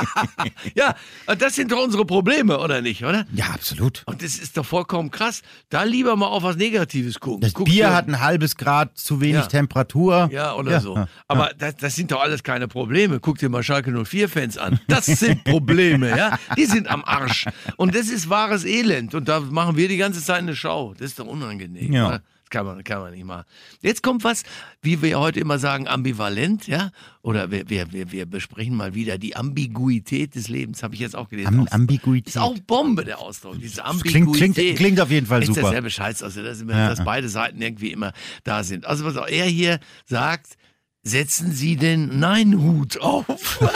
ja, 0.74 0.94
das 1.38 1.54
sind 1.54 1.70
doch 1.70 1.82
unsere 1.84 2.04
Probleme, 2.04 2.58
oder 2.58 2.80
nicht, 2.82 3.04
oder? 3.04 3.24
Ja, 3.32 3.46
absolut. 3.46 4.02
Und 4.06 4.22
das 4.22 4.36
ist 4.36 4.56
doch 4.56 4.66
vollkommen 4.66 5.10
krass. 5.12 5.42
Da 5.68 5.84
lieber 5.84 6.16
mal 6.16 6.26
auf 6.26 6.42
was 6.42 6.56
Negatives 6.56 7.20
gucken. 7.20 7.42
Das 7.42 7.52
Guck 7.52 7.66
Bier 7.66 7.86
dir- 7.88 7.94
hat 7.94 8.08
ein 8.08 8.20
halbes 8.20 8.56
Grad 8.56 8.98
zu 8.98 9.20
wenig 9.20 9.34
Ja. 9.42 9.46
Temperatur. 9.46 10.28
Ja, 10.32 10.54
oder 10.54 10.80
so. 10.80 11.06
Aber 11.28 11.50
das, 11.56 11.76
das 11.76 11.94
sind 11.94 12.10
doch 12.10 12.20
alles 12.20 12.42
keine 12.42 12.66
Probleme. 12.66 13.20
Guck 13.20 13.38
dir 13.38 13.48
mal 13.48 13.62
Schalke 13.62 13.90
04-Fans 13.92 14.58
an. 14.58 14.80
Das 14.88 15.06
sind 15.06 15.44
Probleme, 15.44 16.08
ja. 16.16 16.38
Die 16.56 16.64
sind 16.66 16.88
am 16.88 17.04
Arsch. 17.04 17.46
Und 17.76 17.91
das 17.94 18.08
ist 18.08 18.28
wahres 18.28 18.64
Elend. 18.64 19.14
Und 19.14 19.28
da 19.28 19.40
machen 19.40 19.76
wir 19.76 19.88
die 19.88 19.96
ganze 19.96 20.22
Zeit 20.22 20.38
eine 20.38 20.56
Schau. 20.56 20.92
Das 20.94 21.02
ist 21.08 21.18
doch 21.18 21.26
unangenehm. 21.26 21.92
Ja. 21.92 22.08
oder? 22.08 22.18
Das 22.44 22.50
kann 22.50 22.66
man, 22.66 22.84
kann 22.84 23.00
man 23.00 23.12
nicht 23.14 23.24
machen. 23.24 23.44
Jetzt 23.80 24.02
kommt 24.02 24.24
was, 24.24 24.42
wie 24.82 25.00
wir 25.00 25.18
heute 25.18 25.40
immer 25.40 25.58
sagen, 25.58 25.88
ambivalent, 25.88 26.66
ja. 26.66 26.90
Oder 27.22 27.50
wir, 27.50 27.70
wir, 27.70 27.92
wir, 27.92 28.12
wir 28.12 28.26
besprechen 28.26 28.74
mal 28.76 28.94
wieder 28.94 29.16
die 29.16 29.36
Ambiguität 29.36 30.34
des 30.34 30.48
Lebens, 30.48 30.82
habe 30.82 30.94
ich 30.94 31.00
jetzt 31.00 31.16
auch 31.16 31.30
gelesen. 31.30 31.48
Am 31.48 31.60
Aus- 31.60 31.72
Ambiguität. 31.72 32.28
Ist 32.28 32.38
auch 32.38 32.58
Bombe, 32.58 33.06
der 33.06 33.20
Ausdruck. 33.20 33.58
Diese 33.58 33.80
klingt- 33.80 33.88
Ambiguität. 33.88 34.54
klingt- 34.54 34.76
klingt 34.76 35.00
auf 35.00 35.10
jeden 35.10 35.26
Fall 35.26 35.40
ist 35.42 35.48
super. 35.48 35.62
derselbe 35.62 35.88
Scheiß, 35.90 36.22
also 36.22 36.42
dass, 36.42 36.60
Ja. 36.60 36.88
dass 36.90 37.02
beide 37.02 37.30
Seiten 37.30 37.62
irgendwie 37.62 37.90
immer 37.90 38.12
da 38.44 38.62
sind. 38.64 38.84
Also 38.84 39.06
was 39.06 39.16
auch 39.16 39.28
er 39.28 39.46
hier 39.46 39.80
sagt, 40.04 40.58
setzen 41.04 41.52
Sie 41.52 41.76
den 41.76 42.18
Nein-Hut 42.20 43.00
auf. 43.00 43.60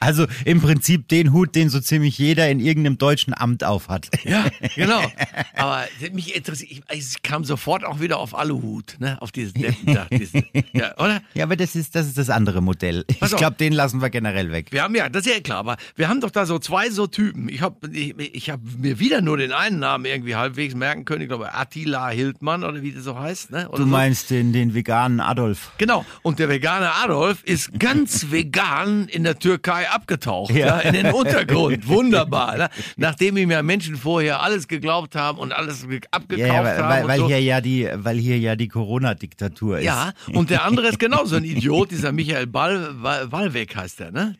Also 0.00 0.26
im 0.44 0.60
Prinzip 0.60 1.08
den 1.08 1.32
Hut, 1.32 1.54
den 1.54 1.68
so 1.68 1.80
ziemlich 1.80 2.16
jeder 2.18 2.48
in 2.48 2.60
irgendeinem 2.60 2.98
deutschen 2.98 3.34
Amt 3.34 3.64
aufhat. 3.64 4.08
Ja, 4.24 4.46
genau. 4.74 5.00
Aber 5.56 5.84
mich 6.12 6.34
interessiert, 6.34 6.70
ich, 6.70 6.82
ich 6.90 7.22
kam 7.22 7.44
sofort 7.44 7.84
auch 7.84 8.00
wieder 8.00 8.18
auf 8.18 8.34
Aluhut, 8.34 8.96
ne? 8.98 9.20
Auf 9.20 9.32
dieses 9.32 9.52
Deppendach. 9.52 10.08
Dieses, 10.08 10.32
ja, 10.72 10.96
oder? 10.98 11.20
Ja, 11.34 11.44
aber 11.44 11.56
das 11.56 11.74
ist 11.76 11.94
das, 11.94 12.06
ist 12.06 12.16
das 12.18 12.30
andere 12.30 12.62
Modell. 12.62 13.04
Pass 13.20 13.32
Ich 13.32 13.38
glaube, 13.38 13.56
den 13.56 13.72
lassen 13.72 14.00
wir 14.00 14.10
generell 14.10 14.50
weg. 14.50 14.68
Wir 14.70 14.82
haben 14.82 14.94
ja, 14.94 15.08
das 15.08 15.26
ist 15.26 15.32
ja 15.34 15.40
klar, 15.40 15.58
aber 15.58 15.76
wir 15.96 16.08
haben 16.08 16.20
doch 16.20 16.30
da 16.30 16.46
so 16.46 16.58
zwei 16.58 16.90
so 16.90 17.06
Typen. 17.06 17.48
Ich 17.48 17.60
habe 17.60 17.88
ich, 17.90 18.14
ich 18.18 18.50
hab 18.50 18.60
mir 18.78 18.98
wieder 18.98 19.20
nur 19.20 19.36
den 19.36 19.52
einen 19.52 19.78
Namen 19.78 20.04
irgendwie 20.04 20.36
halbwegs 20.36 20.74
merken 20.74 21.04
können. 21.04 21.22
Ich 21.22 21.28
glaube, 21.28 21.54
Attila 21.54 22.08
Hildmann 22.08 22.64
oder 22.64 22.82
wie 22.82 22.92
das 22.92 23.04
so 23.04 23.18
heißt. 23.18 23.50
Ne? 23.50 23.68
Oder 23.68 23.78
Du 23.78 23.82
so. 23.84 23.88
meinst 23.88 24.30
den, 24.30 24.52
den 24.68 24.74
veganen 24.74 25.20
Adolf. 25.20 25.72
Genau. 25.78 26.04
Und 26.22 26.38
der 26.38 26.48
vegane 26.48 26.92
Adolf 27.02 27.42
ist 27.44 27.78
ganz 27.78 28.26
vegan 28.30 29.08
in 29.08 29.24
der 29.24 29.38
Türkei 29.38 29.88
abgetaucht, 29.90 30.52
ja. 30.54 30.66
Ja. 30.66 30.78
in 30.80 30.92
den 30.94 31.12
Untergrund. 31.12 31.86
Wunderbar. 31.88 32.56
Ne? 32.56 32.68
Nachdem 32.96 33.36
ihm 33.36 33.50
ja 33.50 33.62
Menschen 33.62 33.96
vorher 33.96 34.42
alles 34.42 34.68
geglaubt 34.68 35.14
haben 35.16 35.38
und 35.38 35.52
alles 35.52 35.86
abgekauft 36.10 36.38
Ja, 36.38 36.64
weil, 36.64 36.78
haben. 36.78 36.88
weil, 36.88 37.08
weil 37.08 37.18
so. 37.20 37.26
hier 37.28 37.40
ja 37.40 37.60
die, 37.60 37.88
weil 37.94 38.18
hier 38.18 38.38
ja 38.38 38.56
die 38.56 38.68
Corona-Diktatur 38.68 39.78
ist. 39.78 39.84
Ja, 39.84 40.12
und 40.32 40.50
der 40.50 40.64
andere 40.64 40.88
ist 40.88 40.98
genauso 40.98 41.36
ein 41.36 41.44
Idiot, 41.44 41.90
dieser 41.90 42.12
Michael 42.12 42.46
Ball, 42.46 42.90
Wall, 43.02 43.30
Wallweg 43.32 43.74
heißt 43.76 44.00
der, 44.00 44.10
ne? 44.12 44.36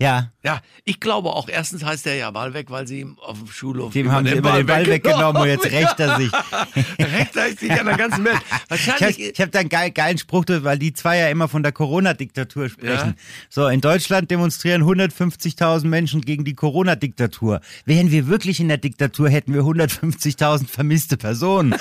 Ja. 0.00 0.30
Ja, 0.42 0.62
ich 0.84 0.98
glaube 0.98 1.28
auch, 1.28 1.50
erstens 1.50 1.84
heißt 1.84 2.06
er 2.06 2.14
ja 2.14 2.32
Wallweg, 2.32 2.70
weil 2.70 2.86
sie 2.86 3.00
ihm 3.00 3.18
auf 3.18 3.38
dem 3.38 3.48
Schulhof 3.48 3.92
Dem 3.92 4.10
haben 4.10 4.26
sie 4.26 4.32
immer 4.32 4.56
den 4.56 4.64
Ball 4.64 4.86
weggenommen 4.86 5.42
und 5.42 5.48
jetzt 5.48 5.66
rächt 5.66 6.00
er 6.00 6.16
sich. 6.16 6.32
Recht 6.98 7.36
er 7.36 7.50
sich 7.50 7.70
an 7.70 7.84
der 7.84 7.96
ganzen 7.98 8.24
Welt. 8.24 8.40
Ich 8.72 8.88
habe 8.88 9.00
Wahrscheinlich, 9.00 9.32
ich 9.34 9.40
hab 9.40 9.52
da 9.52 9.58
einen 9.58 9.68
geil, 9.68 9.90
geilen 9.90 10.16
Spruch, 10.16 10.44
weil 10.48 10.78
die 10.78 10.94
zwei 10.94 11.18
ja 11.18 11.28
immer 11.28 11.48
von 11.48 11.62
der 11.62 11.72
Corona-Diktatur 11.72 12.70
sprechen. 12.70 13.08
Ja. 13.08 13.14
So, 13.50 13.68
in 13.68 13.82
Deutschland 13.82 14.30
demonstrieren 14.30 14.82
150.000 14.84 15.86
Menschen 15.86 16.22
gegen 16.22 16.44
die 16.44 16.54
Corona-Diktatur. 16.54 17.60
Wären 17.84 18.10
wir 18.10 18.28
wirklich 18.28 18.60
in 18.60 18.68
der 18.68 18.78
Diktatur, 18.78 19.28
hätten 19.28 19.52
wir 19.52 19.62
150.000 19.62 20.68
vermisste 20.68 21.18
Personen. 21.18 21.74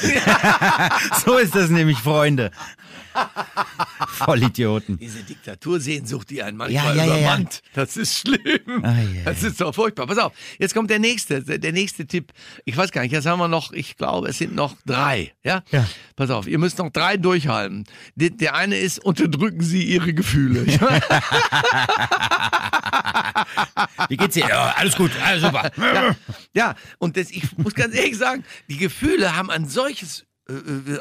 so 1.25 1.37
ist 1.37 1.55
das 1.55 1.69
nämlich, 1.69 1.99
Freunde. 1.99 2.51
Vollidioten. 4.07 4.97
diese 4.97 5.23
Diktatursehnsucht, 5.23 6.29
die 6.29 6.43
einen 6.43 6.57
manchmal 6.57 6.95
Ja, 6.97 7.03
ja, 7.03 7.05
ja, 7.05 7.15
ja. 7.15 7.19
übermannt, 7.19 7.61
das 7.73 7.97
ist 7.97 8.17
schlimm. 8.19 8.83
Ah, 8.83 8.95
das 9.25 9.43
ist 9.43 9.59
doch 9.61 9.73
furchtbar. 9.73 10.07
Pass 10.07 10.17
auf, 10.17 10.33
jetzt 10.57 10.73
kommt 10.73 10.89
der 10.89 10.99
nächste, 10.99 11.41
der 11.43 11.71
nächste 11.71 12.05
Tipp. 12.07 12.31
Ich 12.65 12.75
weiß 12.77 12.91
gar 12.91 13.01
nicht, 13.01 13.11
jetzt 13.11 13.25
haben 13.25 13.39
wir 13.39 13.47
noch, 13.47 13.71
ich 13.71 13.97
glaube, 13.97 14.27
es 14.29 14.37
sind 14.37 14.55
noch 14.55 14.75
drei. 14.85 15.33
Ja? 15.43 15.63
Ja. 15.71 15.85
Pass 16.15 16.29
auf, 16.29 16.47
ihr 16.47 16.59
müsst 16.59 16.77
noch 16.77 16.89
drei 16.91 17.17
durchhalten. 17.17 17.85
Der, 18.15 18.29
der 18.31 18.55
eine 18.55 18.77
ist, 18.77 18.99
unterdrücken 19.03 19.61
Sie 19.61 19.83
Ihre 19.83 20.13
Gefühle. 20.13 20.65
Wie 24.09 24.17
geht's 24.17 24.33
dir? 24.35 24.47
Ja, 24.47 24.73
alles 24.77 24.95
gut, 24.95 25.11
alles 25.23 25.43
super. 25.43 25.71
ja, 25.77 26.15
ja, 26.53 26.75
und 26.97 27.17
das, 27.17 27.31
ich 27.31 27.57
muss 27.57 27.73
ganz 27.73 27.95
ehrlich 27.95 28.17
sagen, 28.17 28.43
die 28.69 28.77
Gefühle 28.77 29.35
haben 29.35 29.49
ein 29.49 29.67
solches 29.67 30.25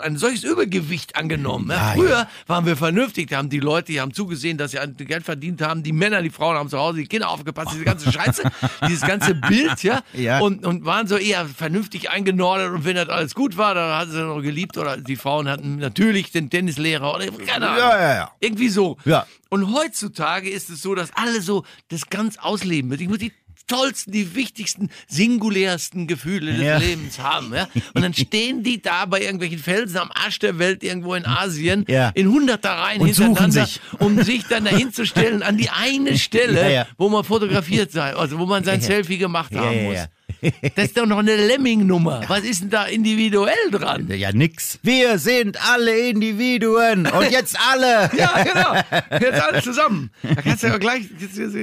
ein 0.02 0.16
solches 0.16 0.44
Übergewicht 0.44 1.16
angenommen. 1.16 1.70
Ja, 1.70 1.76
Ja, 1.76 1.92
früher 1.94 2.28
waren 2.46 2.66
wir 2.66 2.76
vernünftig, 2.76 3.28
da 3.30 3.38
haben 3.38 3.48
die 3.48 3.60
Leute, 3.60 3.92
die 3.92 4.00
haben 4.00 4.12
zugesehen, 4.12 4.58
dass 4.58 4.72
sie 4.72 4.78
Geld 5.04 5.24
verdient 5.24 5.62
haben, 5.62 5.82
die 5.82 5.92
Männer, 5.92 6.22
die 6.22 6.30
Frauen 6.30 6.56
haben 6.56 6.68
zu 6.68 6.78
Hause 6.78 6.98
die 6.98 7.06
Kinder 7.06 7.28
aufgepasst, 7.30 7.70
diese 7.72 7.84
ganze 7.84 8.12
Scheiße, 8.12 8.42
dieses 8.88 9.02
ganze 9.02 9.34
Bild, 9.34 9.82
ja, 9.82 10.02
Ja. 10.12 10.40
Und, 10.40 10.66
und 10.66 10.84
waren 10.84 11.06
so 11.06 11.16
eher 11.16 11.46
vernünftig 11.46 12.10
eingenordet 12.10 12.70
und 12.72 12.84
wenn 12.84 12.96
das 12.96 13.08
alles 13.08 13.34
gut 13.34 13.56
war, 13.56 13.74
dann 13.74 13.98
hatten 13.98 14.12
sie 14.12 14.22
noch 14.22 14.40
geliebt 14.42 14.76
oder 14.76 14.96
die 14.96 15.16
Frauen 15.16 15.48
hatten 15.48 15.76
natürlich 15.76 16.30
den 16.30 16.50
Tennislehrer 16.50 17.14
oder 17.14 17.26
keine 17.46 17.68
Ahnung. 17.68 17.78
Ja, 17.78 18.00
ja, 18.00 18.14
ja. 18.14 18.30
Irgendwie 18.40 18.68
so. 18.68 18.96
Ja. 19.04 19.26
Und 19.50 19.72
heutzutage 19.72 20.50
ist 20.50 20.68
es 20.70 20.82
so, 20.82 20.94
dass 20.94 21.10
alle 21.14 21.40
so 21.40 21.64
das 21.88 22.08
ganz 22.10 22.36
ausleben 22.38 22.88
müssen. 22.88 23.02
Ich 23.02 23.08
muss 23.08 23.18
die 23.18 23.32
tollsten, 23.68 24.10
die 24.12 24.34
wichtigsten, 24.34 24.90
singulärsten 25.06 26.06
Gefühle 26.06 26.52
des 26.54 26.62
Ja. 26.64 26.78
Lebens 26.78 27.18
haben. 27.18 27.54
Ja? 27.54 27.68
Und 27.94 28.02
dann 28.02 28.14
stehen 28.14 28.62
die 28.62 28.82
da 28.82 29.04
bei 29.04 29.20
irgendwelchen 29.22 29.58
Felsen 29.58 29.98
am 29.98 30.10
Arsch 30.12 30.38
der 30.40 30.58
Welt 30.58 30.82
irgendwo 30.82 31.14
in 31.14 31.24
Asien 31.26 31.84
Ja. 31.88 32.10
in 32.14 32.28
hunderter 32.28 32.70
Reihen 32.70 33.00
Und 33.00 33.08
hintereinander, 33.08 33.66
sich. 33.66 33.80
um 34.00 34.20
sich 34.22 34.44
dann 34.48 34.64
dahin 34.64 34.92
zu 34.92 35.06
stellen 35.06 35.42
an 35.42 35.56
die 35.56 35.70
eine 35.70 36.18
Stelle, 36.18 36.86
wo 36.96 37.08
man 37.08 37.22
fotografiert 37.24 37.92
sein, 37.92 38.14
also 38.16 38.38
wo 38.38 38.46
man 38.46 38.64
sein. 38.64 38.80
Selfie 38.80 39.18
gemacht 39.18 39.54
haben 39.54 39.84
muss. 39.84 39.98
Ja. 40.40 40.50
Das 40.74 40.86
ist 40.86 40.98
doch 40.98 41.06
noch 41.06 41.18
eine 41.18 41.36
Lemming-Nummer. 41.36 42.22
Was 42.28 42.40
ist 42.44 42.62
denn 42.62 42.70
da 42.70 42.84
individuell 42.84 43.70
dran? 43.70 44.08
Ja, 44.08 44.32
nix. 44.32 44.78
Wir 44.82 45.18
sind 45.18 45.58
alle 45.70 46.08
Individuen 46.08 47.06
und 47.06 47.30
jetzt 47.30 47.56
alle. 47.70 48.10
Ja, 48.18 48.42
genau. 48.42 49.20
Jetzt 49.20 49.40
alles 49.40 49.64
zusammen. 49.64 50.10
Da 50.22 50.34
kannst 50.36 50.62
du 50.62 50.68
ja 50.68 50.78
gleich, 50.78 51.06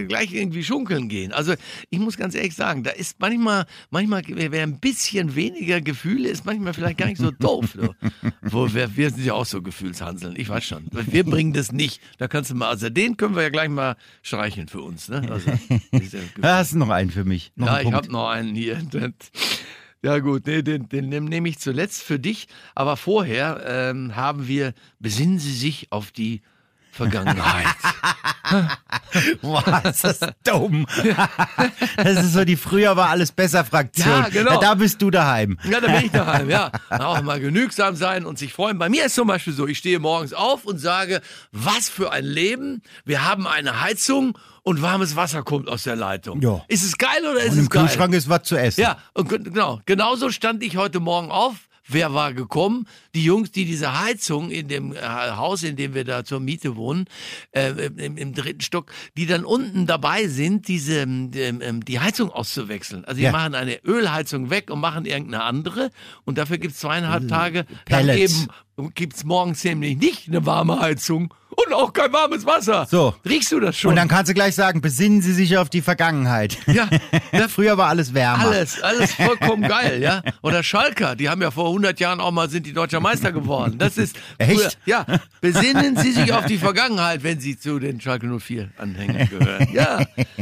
gleich 0.08 0.34
irgendwie 0.34 0.64
schunkeln 0.64 1.10
gehen. 1.10 1.34
Also 1.34 1.54
ich 1.90 2.00
muss 2.00 2.18
ganz 2.18 2.34
ehrlich 2.36 2.56
sagen, 2.56 2.84
da 2.84 2.92
ist 2.92 3.20
manchmal, 3.20 3.66
manchmal 3.90 4.24
wäre 4.28 4.64
ein 4.64 4.80
bisschen 4.80 5.36
weniger 5.36 5.82
Gefühle, 5.82 6.30
ist 6.30 6.46
manchmal 6.46 6.74
vielleicht 6.74 6.98
gar 6.98 7.08
nicht 7.08 7.20
so 7.20 7.32
doof. 7.32 7.76
So. 7.76 7.96
Wo 8.42 8.74
wir, 8.74 8.96
wir 8.96 9.10
sind 9.10 9.26
ja 9.26 9.34
auch 9.34 9.46
so 9.46 9.62
Gefühlshanseln. 9.62 10.36
Ich 10.38 10.48
weiß 10.48 10.64
schon. 10.64 10.86
Wir 10.92 11.24
bringen 11.24 11.54
das 11.54 11.72
nicht. 11.72 12.00
Da 12.20 12.28
kannst 12.28 12.52
du 12.52 12.56
mal, 12.56 12.70
also 12.70 12.90
den 12.90 13.18
können 13.18 13.36
wir 13.36 13.44
ja 13.44 13.50
gleich 13.50 13.70
mal 13.70 13.96
streicheln 14.22 14.68
für 14.68 14.82
uns. 14.82 15.10
Ne? 15.10 15.28
Also. 15.30 15.52
Da 16.40 16.58
hast 16.58 16.74
du 16.74 16.78
noch 16.78 16.90
einen 16.90 17.10
für 17.12 17.26
mich. 17.26 17.52
Noch 17.56 17.68
Ja, 17.68 17.82
ich 17.82 17.92
habe 17.92 18.12
noch 18.12 18.30
einen 18.30 18.56
hier. 18.56 18.65
Das- 18.92 19.32
Ja 20.04 20.20
gut, 20.20 20.46
nee, 20.46 20.62
den, 20.62 20.88
den 20.88 21.10
nehm- 21.10 21.26
nehme 21.28 21.50
ich 21.50 21.58
zuletzt 21.58 22.04
für 22.04 22.20
dich. 22.20 22.48
Aber 22.76 22.96
vorher 22.96 23.64
ähm, 23.68 24.16
haben 24.16 24.48
wir, 24.48 24.74
besinnen 25.00 25.40
Sie 25.40 25.54
sich 25.54 25.88
auf 25.92 26.12
die 26.12 26.42
Vergangenheit. 26.96 27.66
Boah, 29.42 29.82
ist 29.86 30.04
das 30.04 30.20
dumm. 30.44 30.86
Das 31.98 32.24
ist 32.26 32.34
so 32.34 32.44
die 32.46 32.56
früher 32.58 32.96
war 32.96 33.10
alles 33.10 33.32
besser 33.32 33.64
Fraktion. 33.66 34.08
Ja, 34.10 34.30
genau. 34.30 34.60
da 34.60 34.76
bist 34.76 35.02
du 35.02 35.10
daheim. 35.10 35.58
Ja, 35.64 35.80
da 35.80 35.88
bin 35.88 36.06
ich 36.06 36.12
daheim, 36.12 36.50
ja. 36.50 36.72
Auch 36.90 37.22
mal 37.22 37.40
genügsam 37.40 37.96
sein 37.96 38.26
und 38.26 38.38
sich 38.38 38.54
freuen. 38.54 38.78
Bei 38.78 38.90
mir 38.90 39.06
ist 39.06 39.16
zum 39.16 39.28
Beispiel 39.28 39.54
so, 39.54 39.68
ich 39.68 39.78
stehe 39.78 40.00
morgens 40.00 40.34
auf 40.34 40.66
und 40.66 40.80
sage, 40.80 41.22
was 41.52 41.90
für 41.90 42.12
ein 42.12 42.26
Leben. 42.26 42.82
Wir 43.06 43.26
haben 43.26 43.48
eine 43.48 43.82
Heizung 43.82 44.38
und 44.64 44.82
warmes 44.82 45.16
Wasser 45.16 45.44
kommt 45.44 45.70
aus 45.70 45.84
der 45.84 45.96
Leitung. 45.96 46.42
Ja. 46.42 46.62
Ist 46.68 46.84
es 46.84 46.98
geil 46.98 47.22
oder 47.30 47.40
ist 47.42 47.52
Und 47.54 47.60
es 47.60 47.64
im 47.66 47.70
geil? 47.70 47.84
Kühlschrank 47.86 48.14
ist 48.14 48.30
was 48.30 48.44
zu 48.44 48.58
essen. 48.58 48.82
Ja, 48.82 48.98
und 49.14 49.30
ge- 49.30 49.40
genau. 49.42 49.80
Genauso 49.86 50.30
stand 50.32 50.62
ich 50.64 50.76
heute 50.78 51.00
Morgen 51.00 51.32
auf. 51.32 51.56
Wer 51.88 52.14
war 52.16 52.34
gekommen? 52.34 52.88
Die 53.16 53.24
Jungs, 53.24 53.50
die 53.52 53.66
diese 53.66 54.00
Heizung 54.04 54.52
in 54.52 54.68
dem 54.68 54.94
äh, 54.94 55.00
Haus, 55.02 55.64
in 55.64 55.76
dem 55.76 55.94
wir 55.94 56.04
da 56.04 56.24
zur 56.26 56.40
Miete 56.40 56.76
wohnen, 56.76 57.06
äh, 57.52 57.70
im, 57.70 58.18
im 58.18 58.34
dritten 58.34 58.62
Stock, 58.62 58.92
die 59.18 59.26
dann 59.26 59.46
unten 59.46 59.88
dabei 59.88 60.28
sind, 60.28 60.68
diese 60.68 61.00
ähm, 61.02 61.32
ähm, 61.36 61.84
die 61.86 62.00
Heizung 62.00 62.30
auszuwechseln. 62.30 63.06
Also 63.06 63.18
die 63.18 63.24
Ja. 63.24 63.32
machen 63.32 63.56
eine 63.56 63.84
Ölheizung 63.86 64.50
weg 64.50 64.70
und 64.70 64.80
machen 64.82 65.06
irgendeine 65.06 65.44
andere. 65.44 65.90
Und 66.26 66.38
dafür 66.38 66.58
gibt's 66.58 66.80
zweieinhalb 66.80 67.28
Tage 67.28 67.64
dann 67.88 68.06
Pellets. 68.06 68.42
eben 68.78 68.94
gibt's 68.94 69.24
morgens 69.24 69.64
nämlich 69.64 69.96
nicht 69.98 70.28
eine 70.28 70.46
warme 70.46 70.80
Heizung 70.82 71.34
und 71.66 71.74
auch 71.74 71.94
kein 71.94 72.12
warmes 72.12 72.46
Wasser. 72.46 72.86
So. 72.92 73.16
Riechst 73.24 73.50
du 73.54 73.62
das 73.62 73.78
schon? 73.78 73.92
Und 73.92 73.96
dann 73.96 74.10
kannst 74.10 74.30
du 74.30 74.34
gleich 74.34 74.54
sagen, 74.56 74.82
besinnen 74.82 75.22
Sie 75.22 75.32
sich 75.32 75.58
auf 75.58 75.70
die 75.70 75.82
Vergangenheit. 75.82 76.58
ja, 76.68 76.90
ja, 77.32 77.48
Früher 77.48 77.78
war 77.78 77.88
alles 77.88 78.14
wärmer. 78.14 78.44
Alles, 78.48 78.84
alles 78.84 79.14
vollkommen 79.14 79.64
geil, 79.64 80.02
ja. 80.02 80.22
Oder 80.42 80.62
Schalker, 80.64 81.16
die 81.16 81.30
haben 81.30 81.42
ja 81.42 81.52
vor 81.52 81.68
100 81.68 81.98
Jahren 82.02 82.20
auch 82.20 82.32
mal 82.32 82.50
sind 82.50 82.66
die 82.66 82.74
deutscher 82.74 83.00
Meister 83.06 83.32
geworden. 83.32 83.78
Das 83.78 83.98
ist 84.06 84.18
Echt? 84.38 84.52
Früher, 84.52 84.70
ja. 84.86 85.06
Besinnen 85.42 85.96
Sie 85.98 86.12
sich 86.12 86.34
auf 86.34 86.46
die 86.46 86.58
Vergangenheit, 86.58 87.24
wenn 87.24 87.40
Sie 87.40 87.58
zu 87.58 87.80
den 87.80 88.02
Schalke 88.02 88.28
04 88.28 88.72
Anhängern 88.78 89.30
gehören. 89.30 89.68
Ja. 89.72 90.00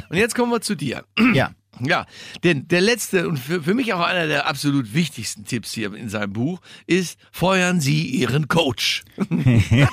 Und 0.09 0.17
jetzt 0.17 0.35
kommen 0.35 0.51
wir 0.51 0.61
zu 0.61 0.75
dir. 0.75 1.03
Ja. 1.33 1.51
Ja, 1.85 2.05
denn 2.43 2.67
der 2.67 2.81
letzte 2.81 3.27
und 3.27 3.37
für, 3.37 3.61
für 3.63 3.73
mich 3.73 3.93
auch 3.93 4.01
einer 4.01 4.27
der 4.27 4.47
absolut 4.47 4.93
wichtigsten 4.93 5.45
Tipps 5.45 5.71
hier 5.73 5.93
in 5.93 6.09
seinem 6.09 6.33
Buch 6.33 6.59
ist, 6.87 7.17
feuern 7.31 7.79
Sie 7.81 8.05
Ihren 8.07 8.47
Coach. 8.47 9.03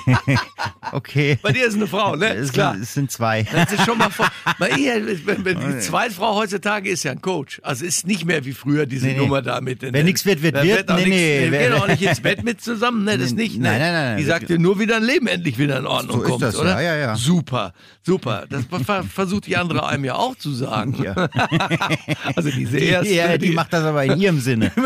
Okay. 0.91 1.37
Bei 1.41 1.51
dir 1.51 1.65
ist 1.67 1.75
eine 1.75 1.87
Frau, 1.87 2.15
ne? 2.15 2.33
Es, 2.33 2.47
Ist 2.47 2.53
klar. 2.53 2.75
es 2.75 2.93
sind 2.93 3.11
zwei. 3.11 3.43
Das 3.43 3.71
ist 3.71 3.85
schon 3.85 3.97
mal 3.97 4.09
vor. 4.09 4.27
Bei 4.59 4.69
ihr, 4.71 5.05
wenn- 5.25 5.45
wenn- 5.45 5.59
die 5.59 5.79
Zweitfrau 5.79 6.35
heutzutage 6.35 6.89
ist 6.89 7.03
ja 7.03 7.11
ein 7.11 7.21
Coach. 7.21 7.61
Also 7.63 7.85
ist 7.85 8.05
nicht 8.07 8.25
mehr 8.25 8.43
wie 8.45 8.51
früher 8.53 8.85
diese 8.85 9.05
Nee, 9.07 9.13
nee. 9.13 9.19
Nummer 9.19 9.41
da 9.41 9.61
mit. 9.61 9.81
Wer 9.81 10.03
nix 10.03 10.25
wird, 10.25 10.41
wird 10.41 10.55
wird. 10.61 10.89
Nee, 10.89 10.95
nix- 10.95 11.07
nee, 11.09 11.51
Wir 11.51 11.59
gehen 11.59 11.73
auch 11.73 11.87
nicht 11.87 12.01
ins 12.01 12.19
Bett 12.19 12.43
mit 12.43 12.61
zusammen, 12.61 13.03
ne? 13.05 13.17
Das 13.21 13.33
nicht. 13.33 13.57
Ne? 13.57 13.69
nein, 13.69 13.79
nein, 13.79 13.93
nein. 13.93 14.17
Die 14.17 14.23
sagt 14.23 14.49
dir 14.49 14.57
nur, 14.59 14.79
wie 14.79 14.85
dein 14.87 15.03
Leben 15.03 15.27
endlich 15.27 15.57
wieder 15.57 15.77
in 15.77 15.85
Ordnung 15.85 16.17
So 16.17 16.23
ist 16.23 16.29
kommt, 16.29 16.41
das, 16.43 16.55
oder? 16.57 16.81
ja, 16.81 16.81
ja, 16.81 16.95
ja. 16.97 17.15
Super, 17.15 17.73
super. 18.03 18.45
Das 18.49 18.63
ver- 18.85 19.03
versucht 19.03 19.45
die 19.47 19.57
andere 19.57 19.87
einem 19.87 20.03
ja 20.05 20.15
auch 20.15 20.35
zu 20.35 20.51
sagen. 20.53 21.01
Ja. 21.01 21.29
also 22.35 22.49
diese 22.49 22.77
erste. 22.77 23.13
ja, 23.13 23.37
die 23.37 23.51
macht 23.51 23.73
das 23.73 23.83
aber 23.83 24.03
in 24.05 24.19
ihrem 24.19 24.39
Sinne. 24.39 24.71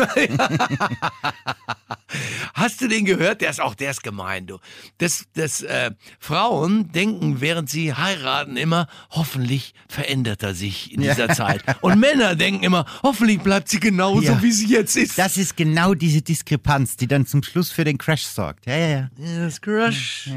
Hast 2.54 2.80
du 2.80 2.88
den 2.88 3.04
gehört? 3.04 3.40
Der 3.40 3.50
ist 3.50 3.60
auch, 3.60 3.74
der 3.74 3.90
ist 3.90 4.02
gemein, 4.02 4.46
du. 4.46 4.58
Das, 4.98 5.24
das, 5.34 5.62
äh, 5.62 5.90
Frauen 6.18 6.90
denken, 6.92 7.40
während 7.40 7.68
sie 7.68 7.92
heiraten, 7.94 8.56
immer, 8.56 8.86
hoffentlich 9.10 9.74
verändert 9.88 10.42
er 10.42 10.54
sich 10.54 10.92
in 10.92 11.02
dieser 11.02 11.28
Zeit. 11.28 11.62
Und 11.82 11.98
Männer 12.00 12.34
denken 12.34 12.64
immer, 12.64 12.86
hoffentlich 13.02 13.40
bleibt 13.40 13.68
sie 13.68 13.80
genauso, 13.80 14.22
Ja. 14.22 14.42
wie 14.42 14.52
sie 14.52 14.68
jetzt 14.68 14.96
ist. 14.96 15.18
Das 15.18 15.36
ist 15.36 15.56
genau 15.56 15.94
diese 15.94 16.22
Diskrepanz, 16.22 16.96
die 16.96 17.06
dann 17.06 17.26
zum 17.26 17.42
Schluss 17.42 17.70
für 17.70 17.84
den 17.84 17.98
Crash 17.98 18.22
sorgt. 18.24 18.66
Ja, 18.66 18.76
ja, 18.76 18.88
ja. 18.88 19.10
Das 19.44 19.60
Crush. 19.60 20.30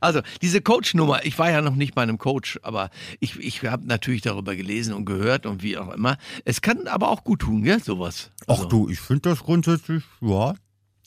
Also, 0.00 0.22
diese 0.42 0.60
Coach-Nummer, 0.62 1.24
ich 1.24 1.38
war 1.38 1.50
ja 1.50 1.60
noch 1.60 1.74
nicht 1.74 1.94
bei 1.94 2.02
einem 2.02 2.18
Coach, 2.18 2.58
aber 2.62 2.90
ich, 3.20 3.38
ich 3.38 3.62
habe 3.64 3.86
natürlich 3.86 4.22
darüber 4.22 4.56
gelesen 4.56 4.94
und 4.94 5.04
gehört 5.04 5.17
und 5.46 5.62
wie 5.62 5.76
auch 5.78 5.92
immer. 5.92 6.16
Es 6.44 6.60
kann 6.60 6.86
aber 6.86 7.08
auch 7.08 7.24
gut 7.24 7.40
tun, 7.40 7.62
gell, 7.62 7.82
sowas. 7.82 8.30
Ach 8.46 8.64
du, 8.64 8.88
ich 8.88 9.00
finde 9.00 9.30
das 9.30 9.40
grundsätzlich, 9.40 10.04
ja. 10.20 10.54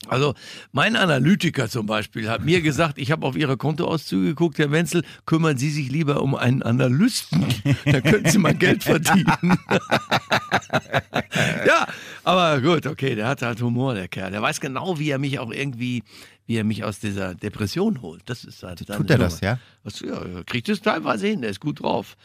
Also 0.07 0.33
mein 0.71 0.95
Analytiker 0.95 1.69
zum 1.69 1.85
Beispiel 1.85 2.27
hat 2.27 2.43
mir 2.43 2.61
gesagt, 2.61 2.97
ich 2.97 3.11
habe 3.11 3.25
auf 3.25 3.35
Ihre 3.35 3.55
Kontoauszüge 3.55 4.29
geguckt, 4.29 4.57
Herr 4.57 4.71
Wenzel, 4.71 5.03
kümmern 5.27 5.57
Sie 5.57 5.69
sich 5.69 5.91
lieber 5.91 6.23
um 6.23 6.33
einen 6.33 6.63
Analysten. 6.63 7.45
Da 7.85 8.01
können 8.01 8.25
Sie 8.25 8.39
mal 8.39 8.55
Geld 8.55 8.83
verdienen. 8.83 9.27
ja, 11.67 11.87
aber 12.23 12.61
gut, 12.61 12.87
okay, 12.87 13.13
der 13.13 13.27
hat 13.27 13.43
halt 13.43 13.61
Humor, 13.61 13.93
der 13.93 14.07
Kerl. 14.07 14.31
Der 14.31 14.41
weiß 14.41 14.59
genau, 14.59 14.97
wie 14.97 15.11
er 15.11 15.19
mich 15.19 15.37
auch 15.37 15.51
irgendwie, 15.51 16.03
wie 16.47 16.55
er 16.57 16.63
mich 16.63 16.83
aus 16.83 16.99
dieser 16.99 17.35
Depression 17.35 18.01
holt. 18.01 18.23
Das 18.25 18.43
ist 18.43 18.63
halt 18.63 18.79
Tut 18.79 19.09
er 19.09 19.19
das, 19.19 19.41
Nummer. 19.41 19.53
ja? 19.53 19.59
Das, 19.83 19.99
ja, 19.99 20.19
er 20.19 20.43
kriegt 20.45 20.67
es 20.69 20.81
teilweise 20.81 21.27
hin, 21.27 21.41
der 21.41 21.51
ist 21.51 21.59
gut 21.59 21.83
drauf. 21.83 22.17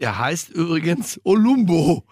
Er 0.00 0.16
heißt 0.16 0.50
übrigens 0.50 1.20
Olumbo. 1.24 2.04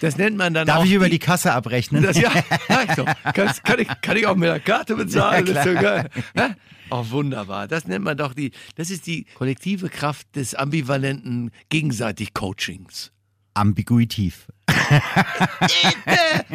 das 0.00 0.16
nennt 0.16 0.36
man 0.36 0.54
dann 0.54 0.68
Darf 0.68 0.78
auch 0.78 0.84
ich 0.84 0.92
über 0.92 1.08
die 1.08 1.18
Kasse 1.18 1.52
abrechnen? 1.52 2.04
das, 2.04 2.16
ja. 2.16 2.30
Kann, 3.32 3.50
kann, 3.64 3.80
ich, 3.80 3.88
kann 4.02 4.16
ich 4.16 4.26
auch 4.26 4.36
mit 4.36 4.48
der 4.48 4.60
Karte 4.60 4.94
bezahlen? 4.94 5.46
Ja, 5.46 5.74
klar. 5.74 6.54
Auch 6.90 7.10
wunderbar. 7.10 7.66
Das 7.66 7.88
nennt 7.88 8.04
man 8.04 8.16
doch 8.16 8.34
die, 8.34 8.52
das 8.76 8.90
ist 8.90 9.08
die 9.08 9.24
kollektive 9.34 9.88
Kraft 9.88 10.36
des 10.36 10.54
ambivalenten 10.54 11.50
gegenseitig 11.68 12.34
Coachings. 12.34 13.10
Ambiguitiv. 13.56 14.46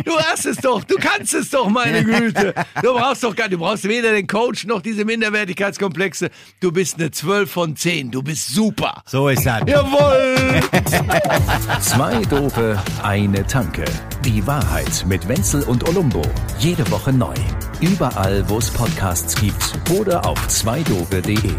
Du 0.06 0.18
hast 0.18 0.46
es 0.46 0.58
doch, 0.58 0.84
du 0.84 0.96
kannst 0.96 1.34
es 1.34 1.50
doch, 1.50 1.68
meine 1.68 2.04
Güte. 2.04 2.54
Du 2.82 2.94
brauchst 2.94 3.24
doch 3.24 3.36
gar, 3.36 3.50
du 3.50 3.58
brauchst 3.58 3.84
weder 3.88 4.12
den 4.14 4.26
Coach 4.28 4.66
noch 4.66 4.82
diese 4.82 5.04
Minderwertigkeitskomplexe. 5.06 6.30
Du 6.60 6.72
bist 6.72 6.96
eine 6.96 7.12
12 7.12 7.52
von 7.52 7.76
10. 7.76 8.12
Du 8.12 8.24
bist 8.24 8.54
super. 8.54 9.04
So 9.06 9.28
ist 9.30 9.46
das. 9.46 9.62
Jawohl! 9.68 10.62
Zwei 11.82 12.22
Dope, 12.26 12.82
eine 13.04 13.46
Tanke. 13.46 13.86
Die 14.24 14.46
Wahrheit 14.48 15.06
mit 15.08 15.28
Wenzel 15.28 15.64
und 15.64 15.88
Olumbo. 15.90 16.22
Jede 16.60 16.90
Woche 16.90 17.12
neu. 17.12 17.36
Überall, 17.82 18.48
wo 18.48 18.60
es 18.60 18.70
Podcasts 18.70 19.36
gibt 19.36 19.78
oder 19.92 20.26
auf 20.26 20.48
zweidope.de. 20.48 21.52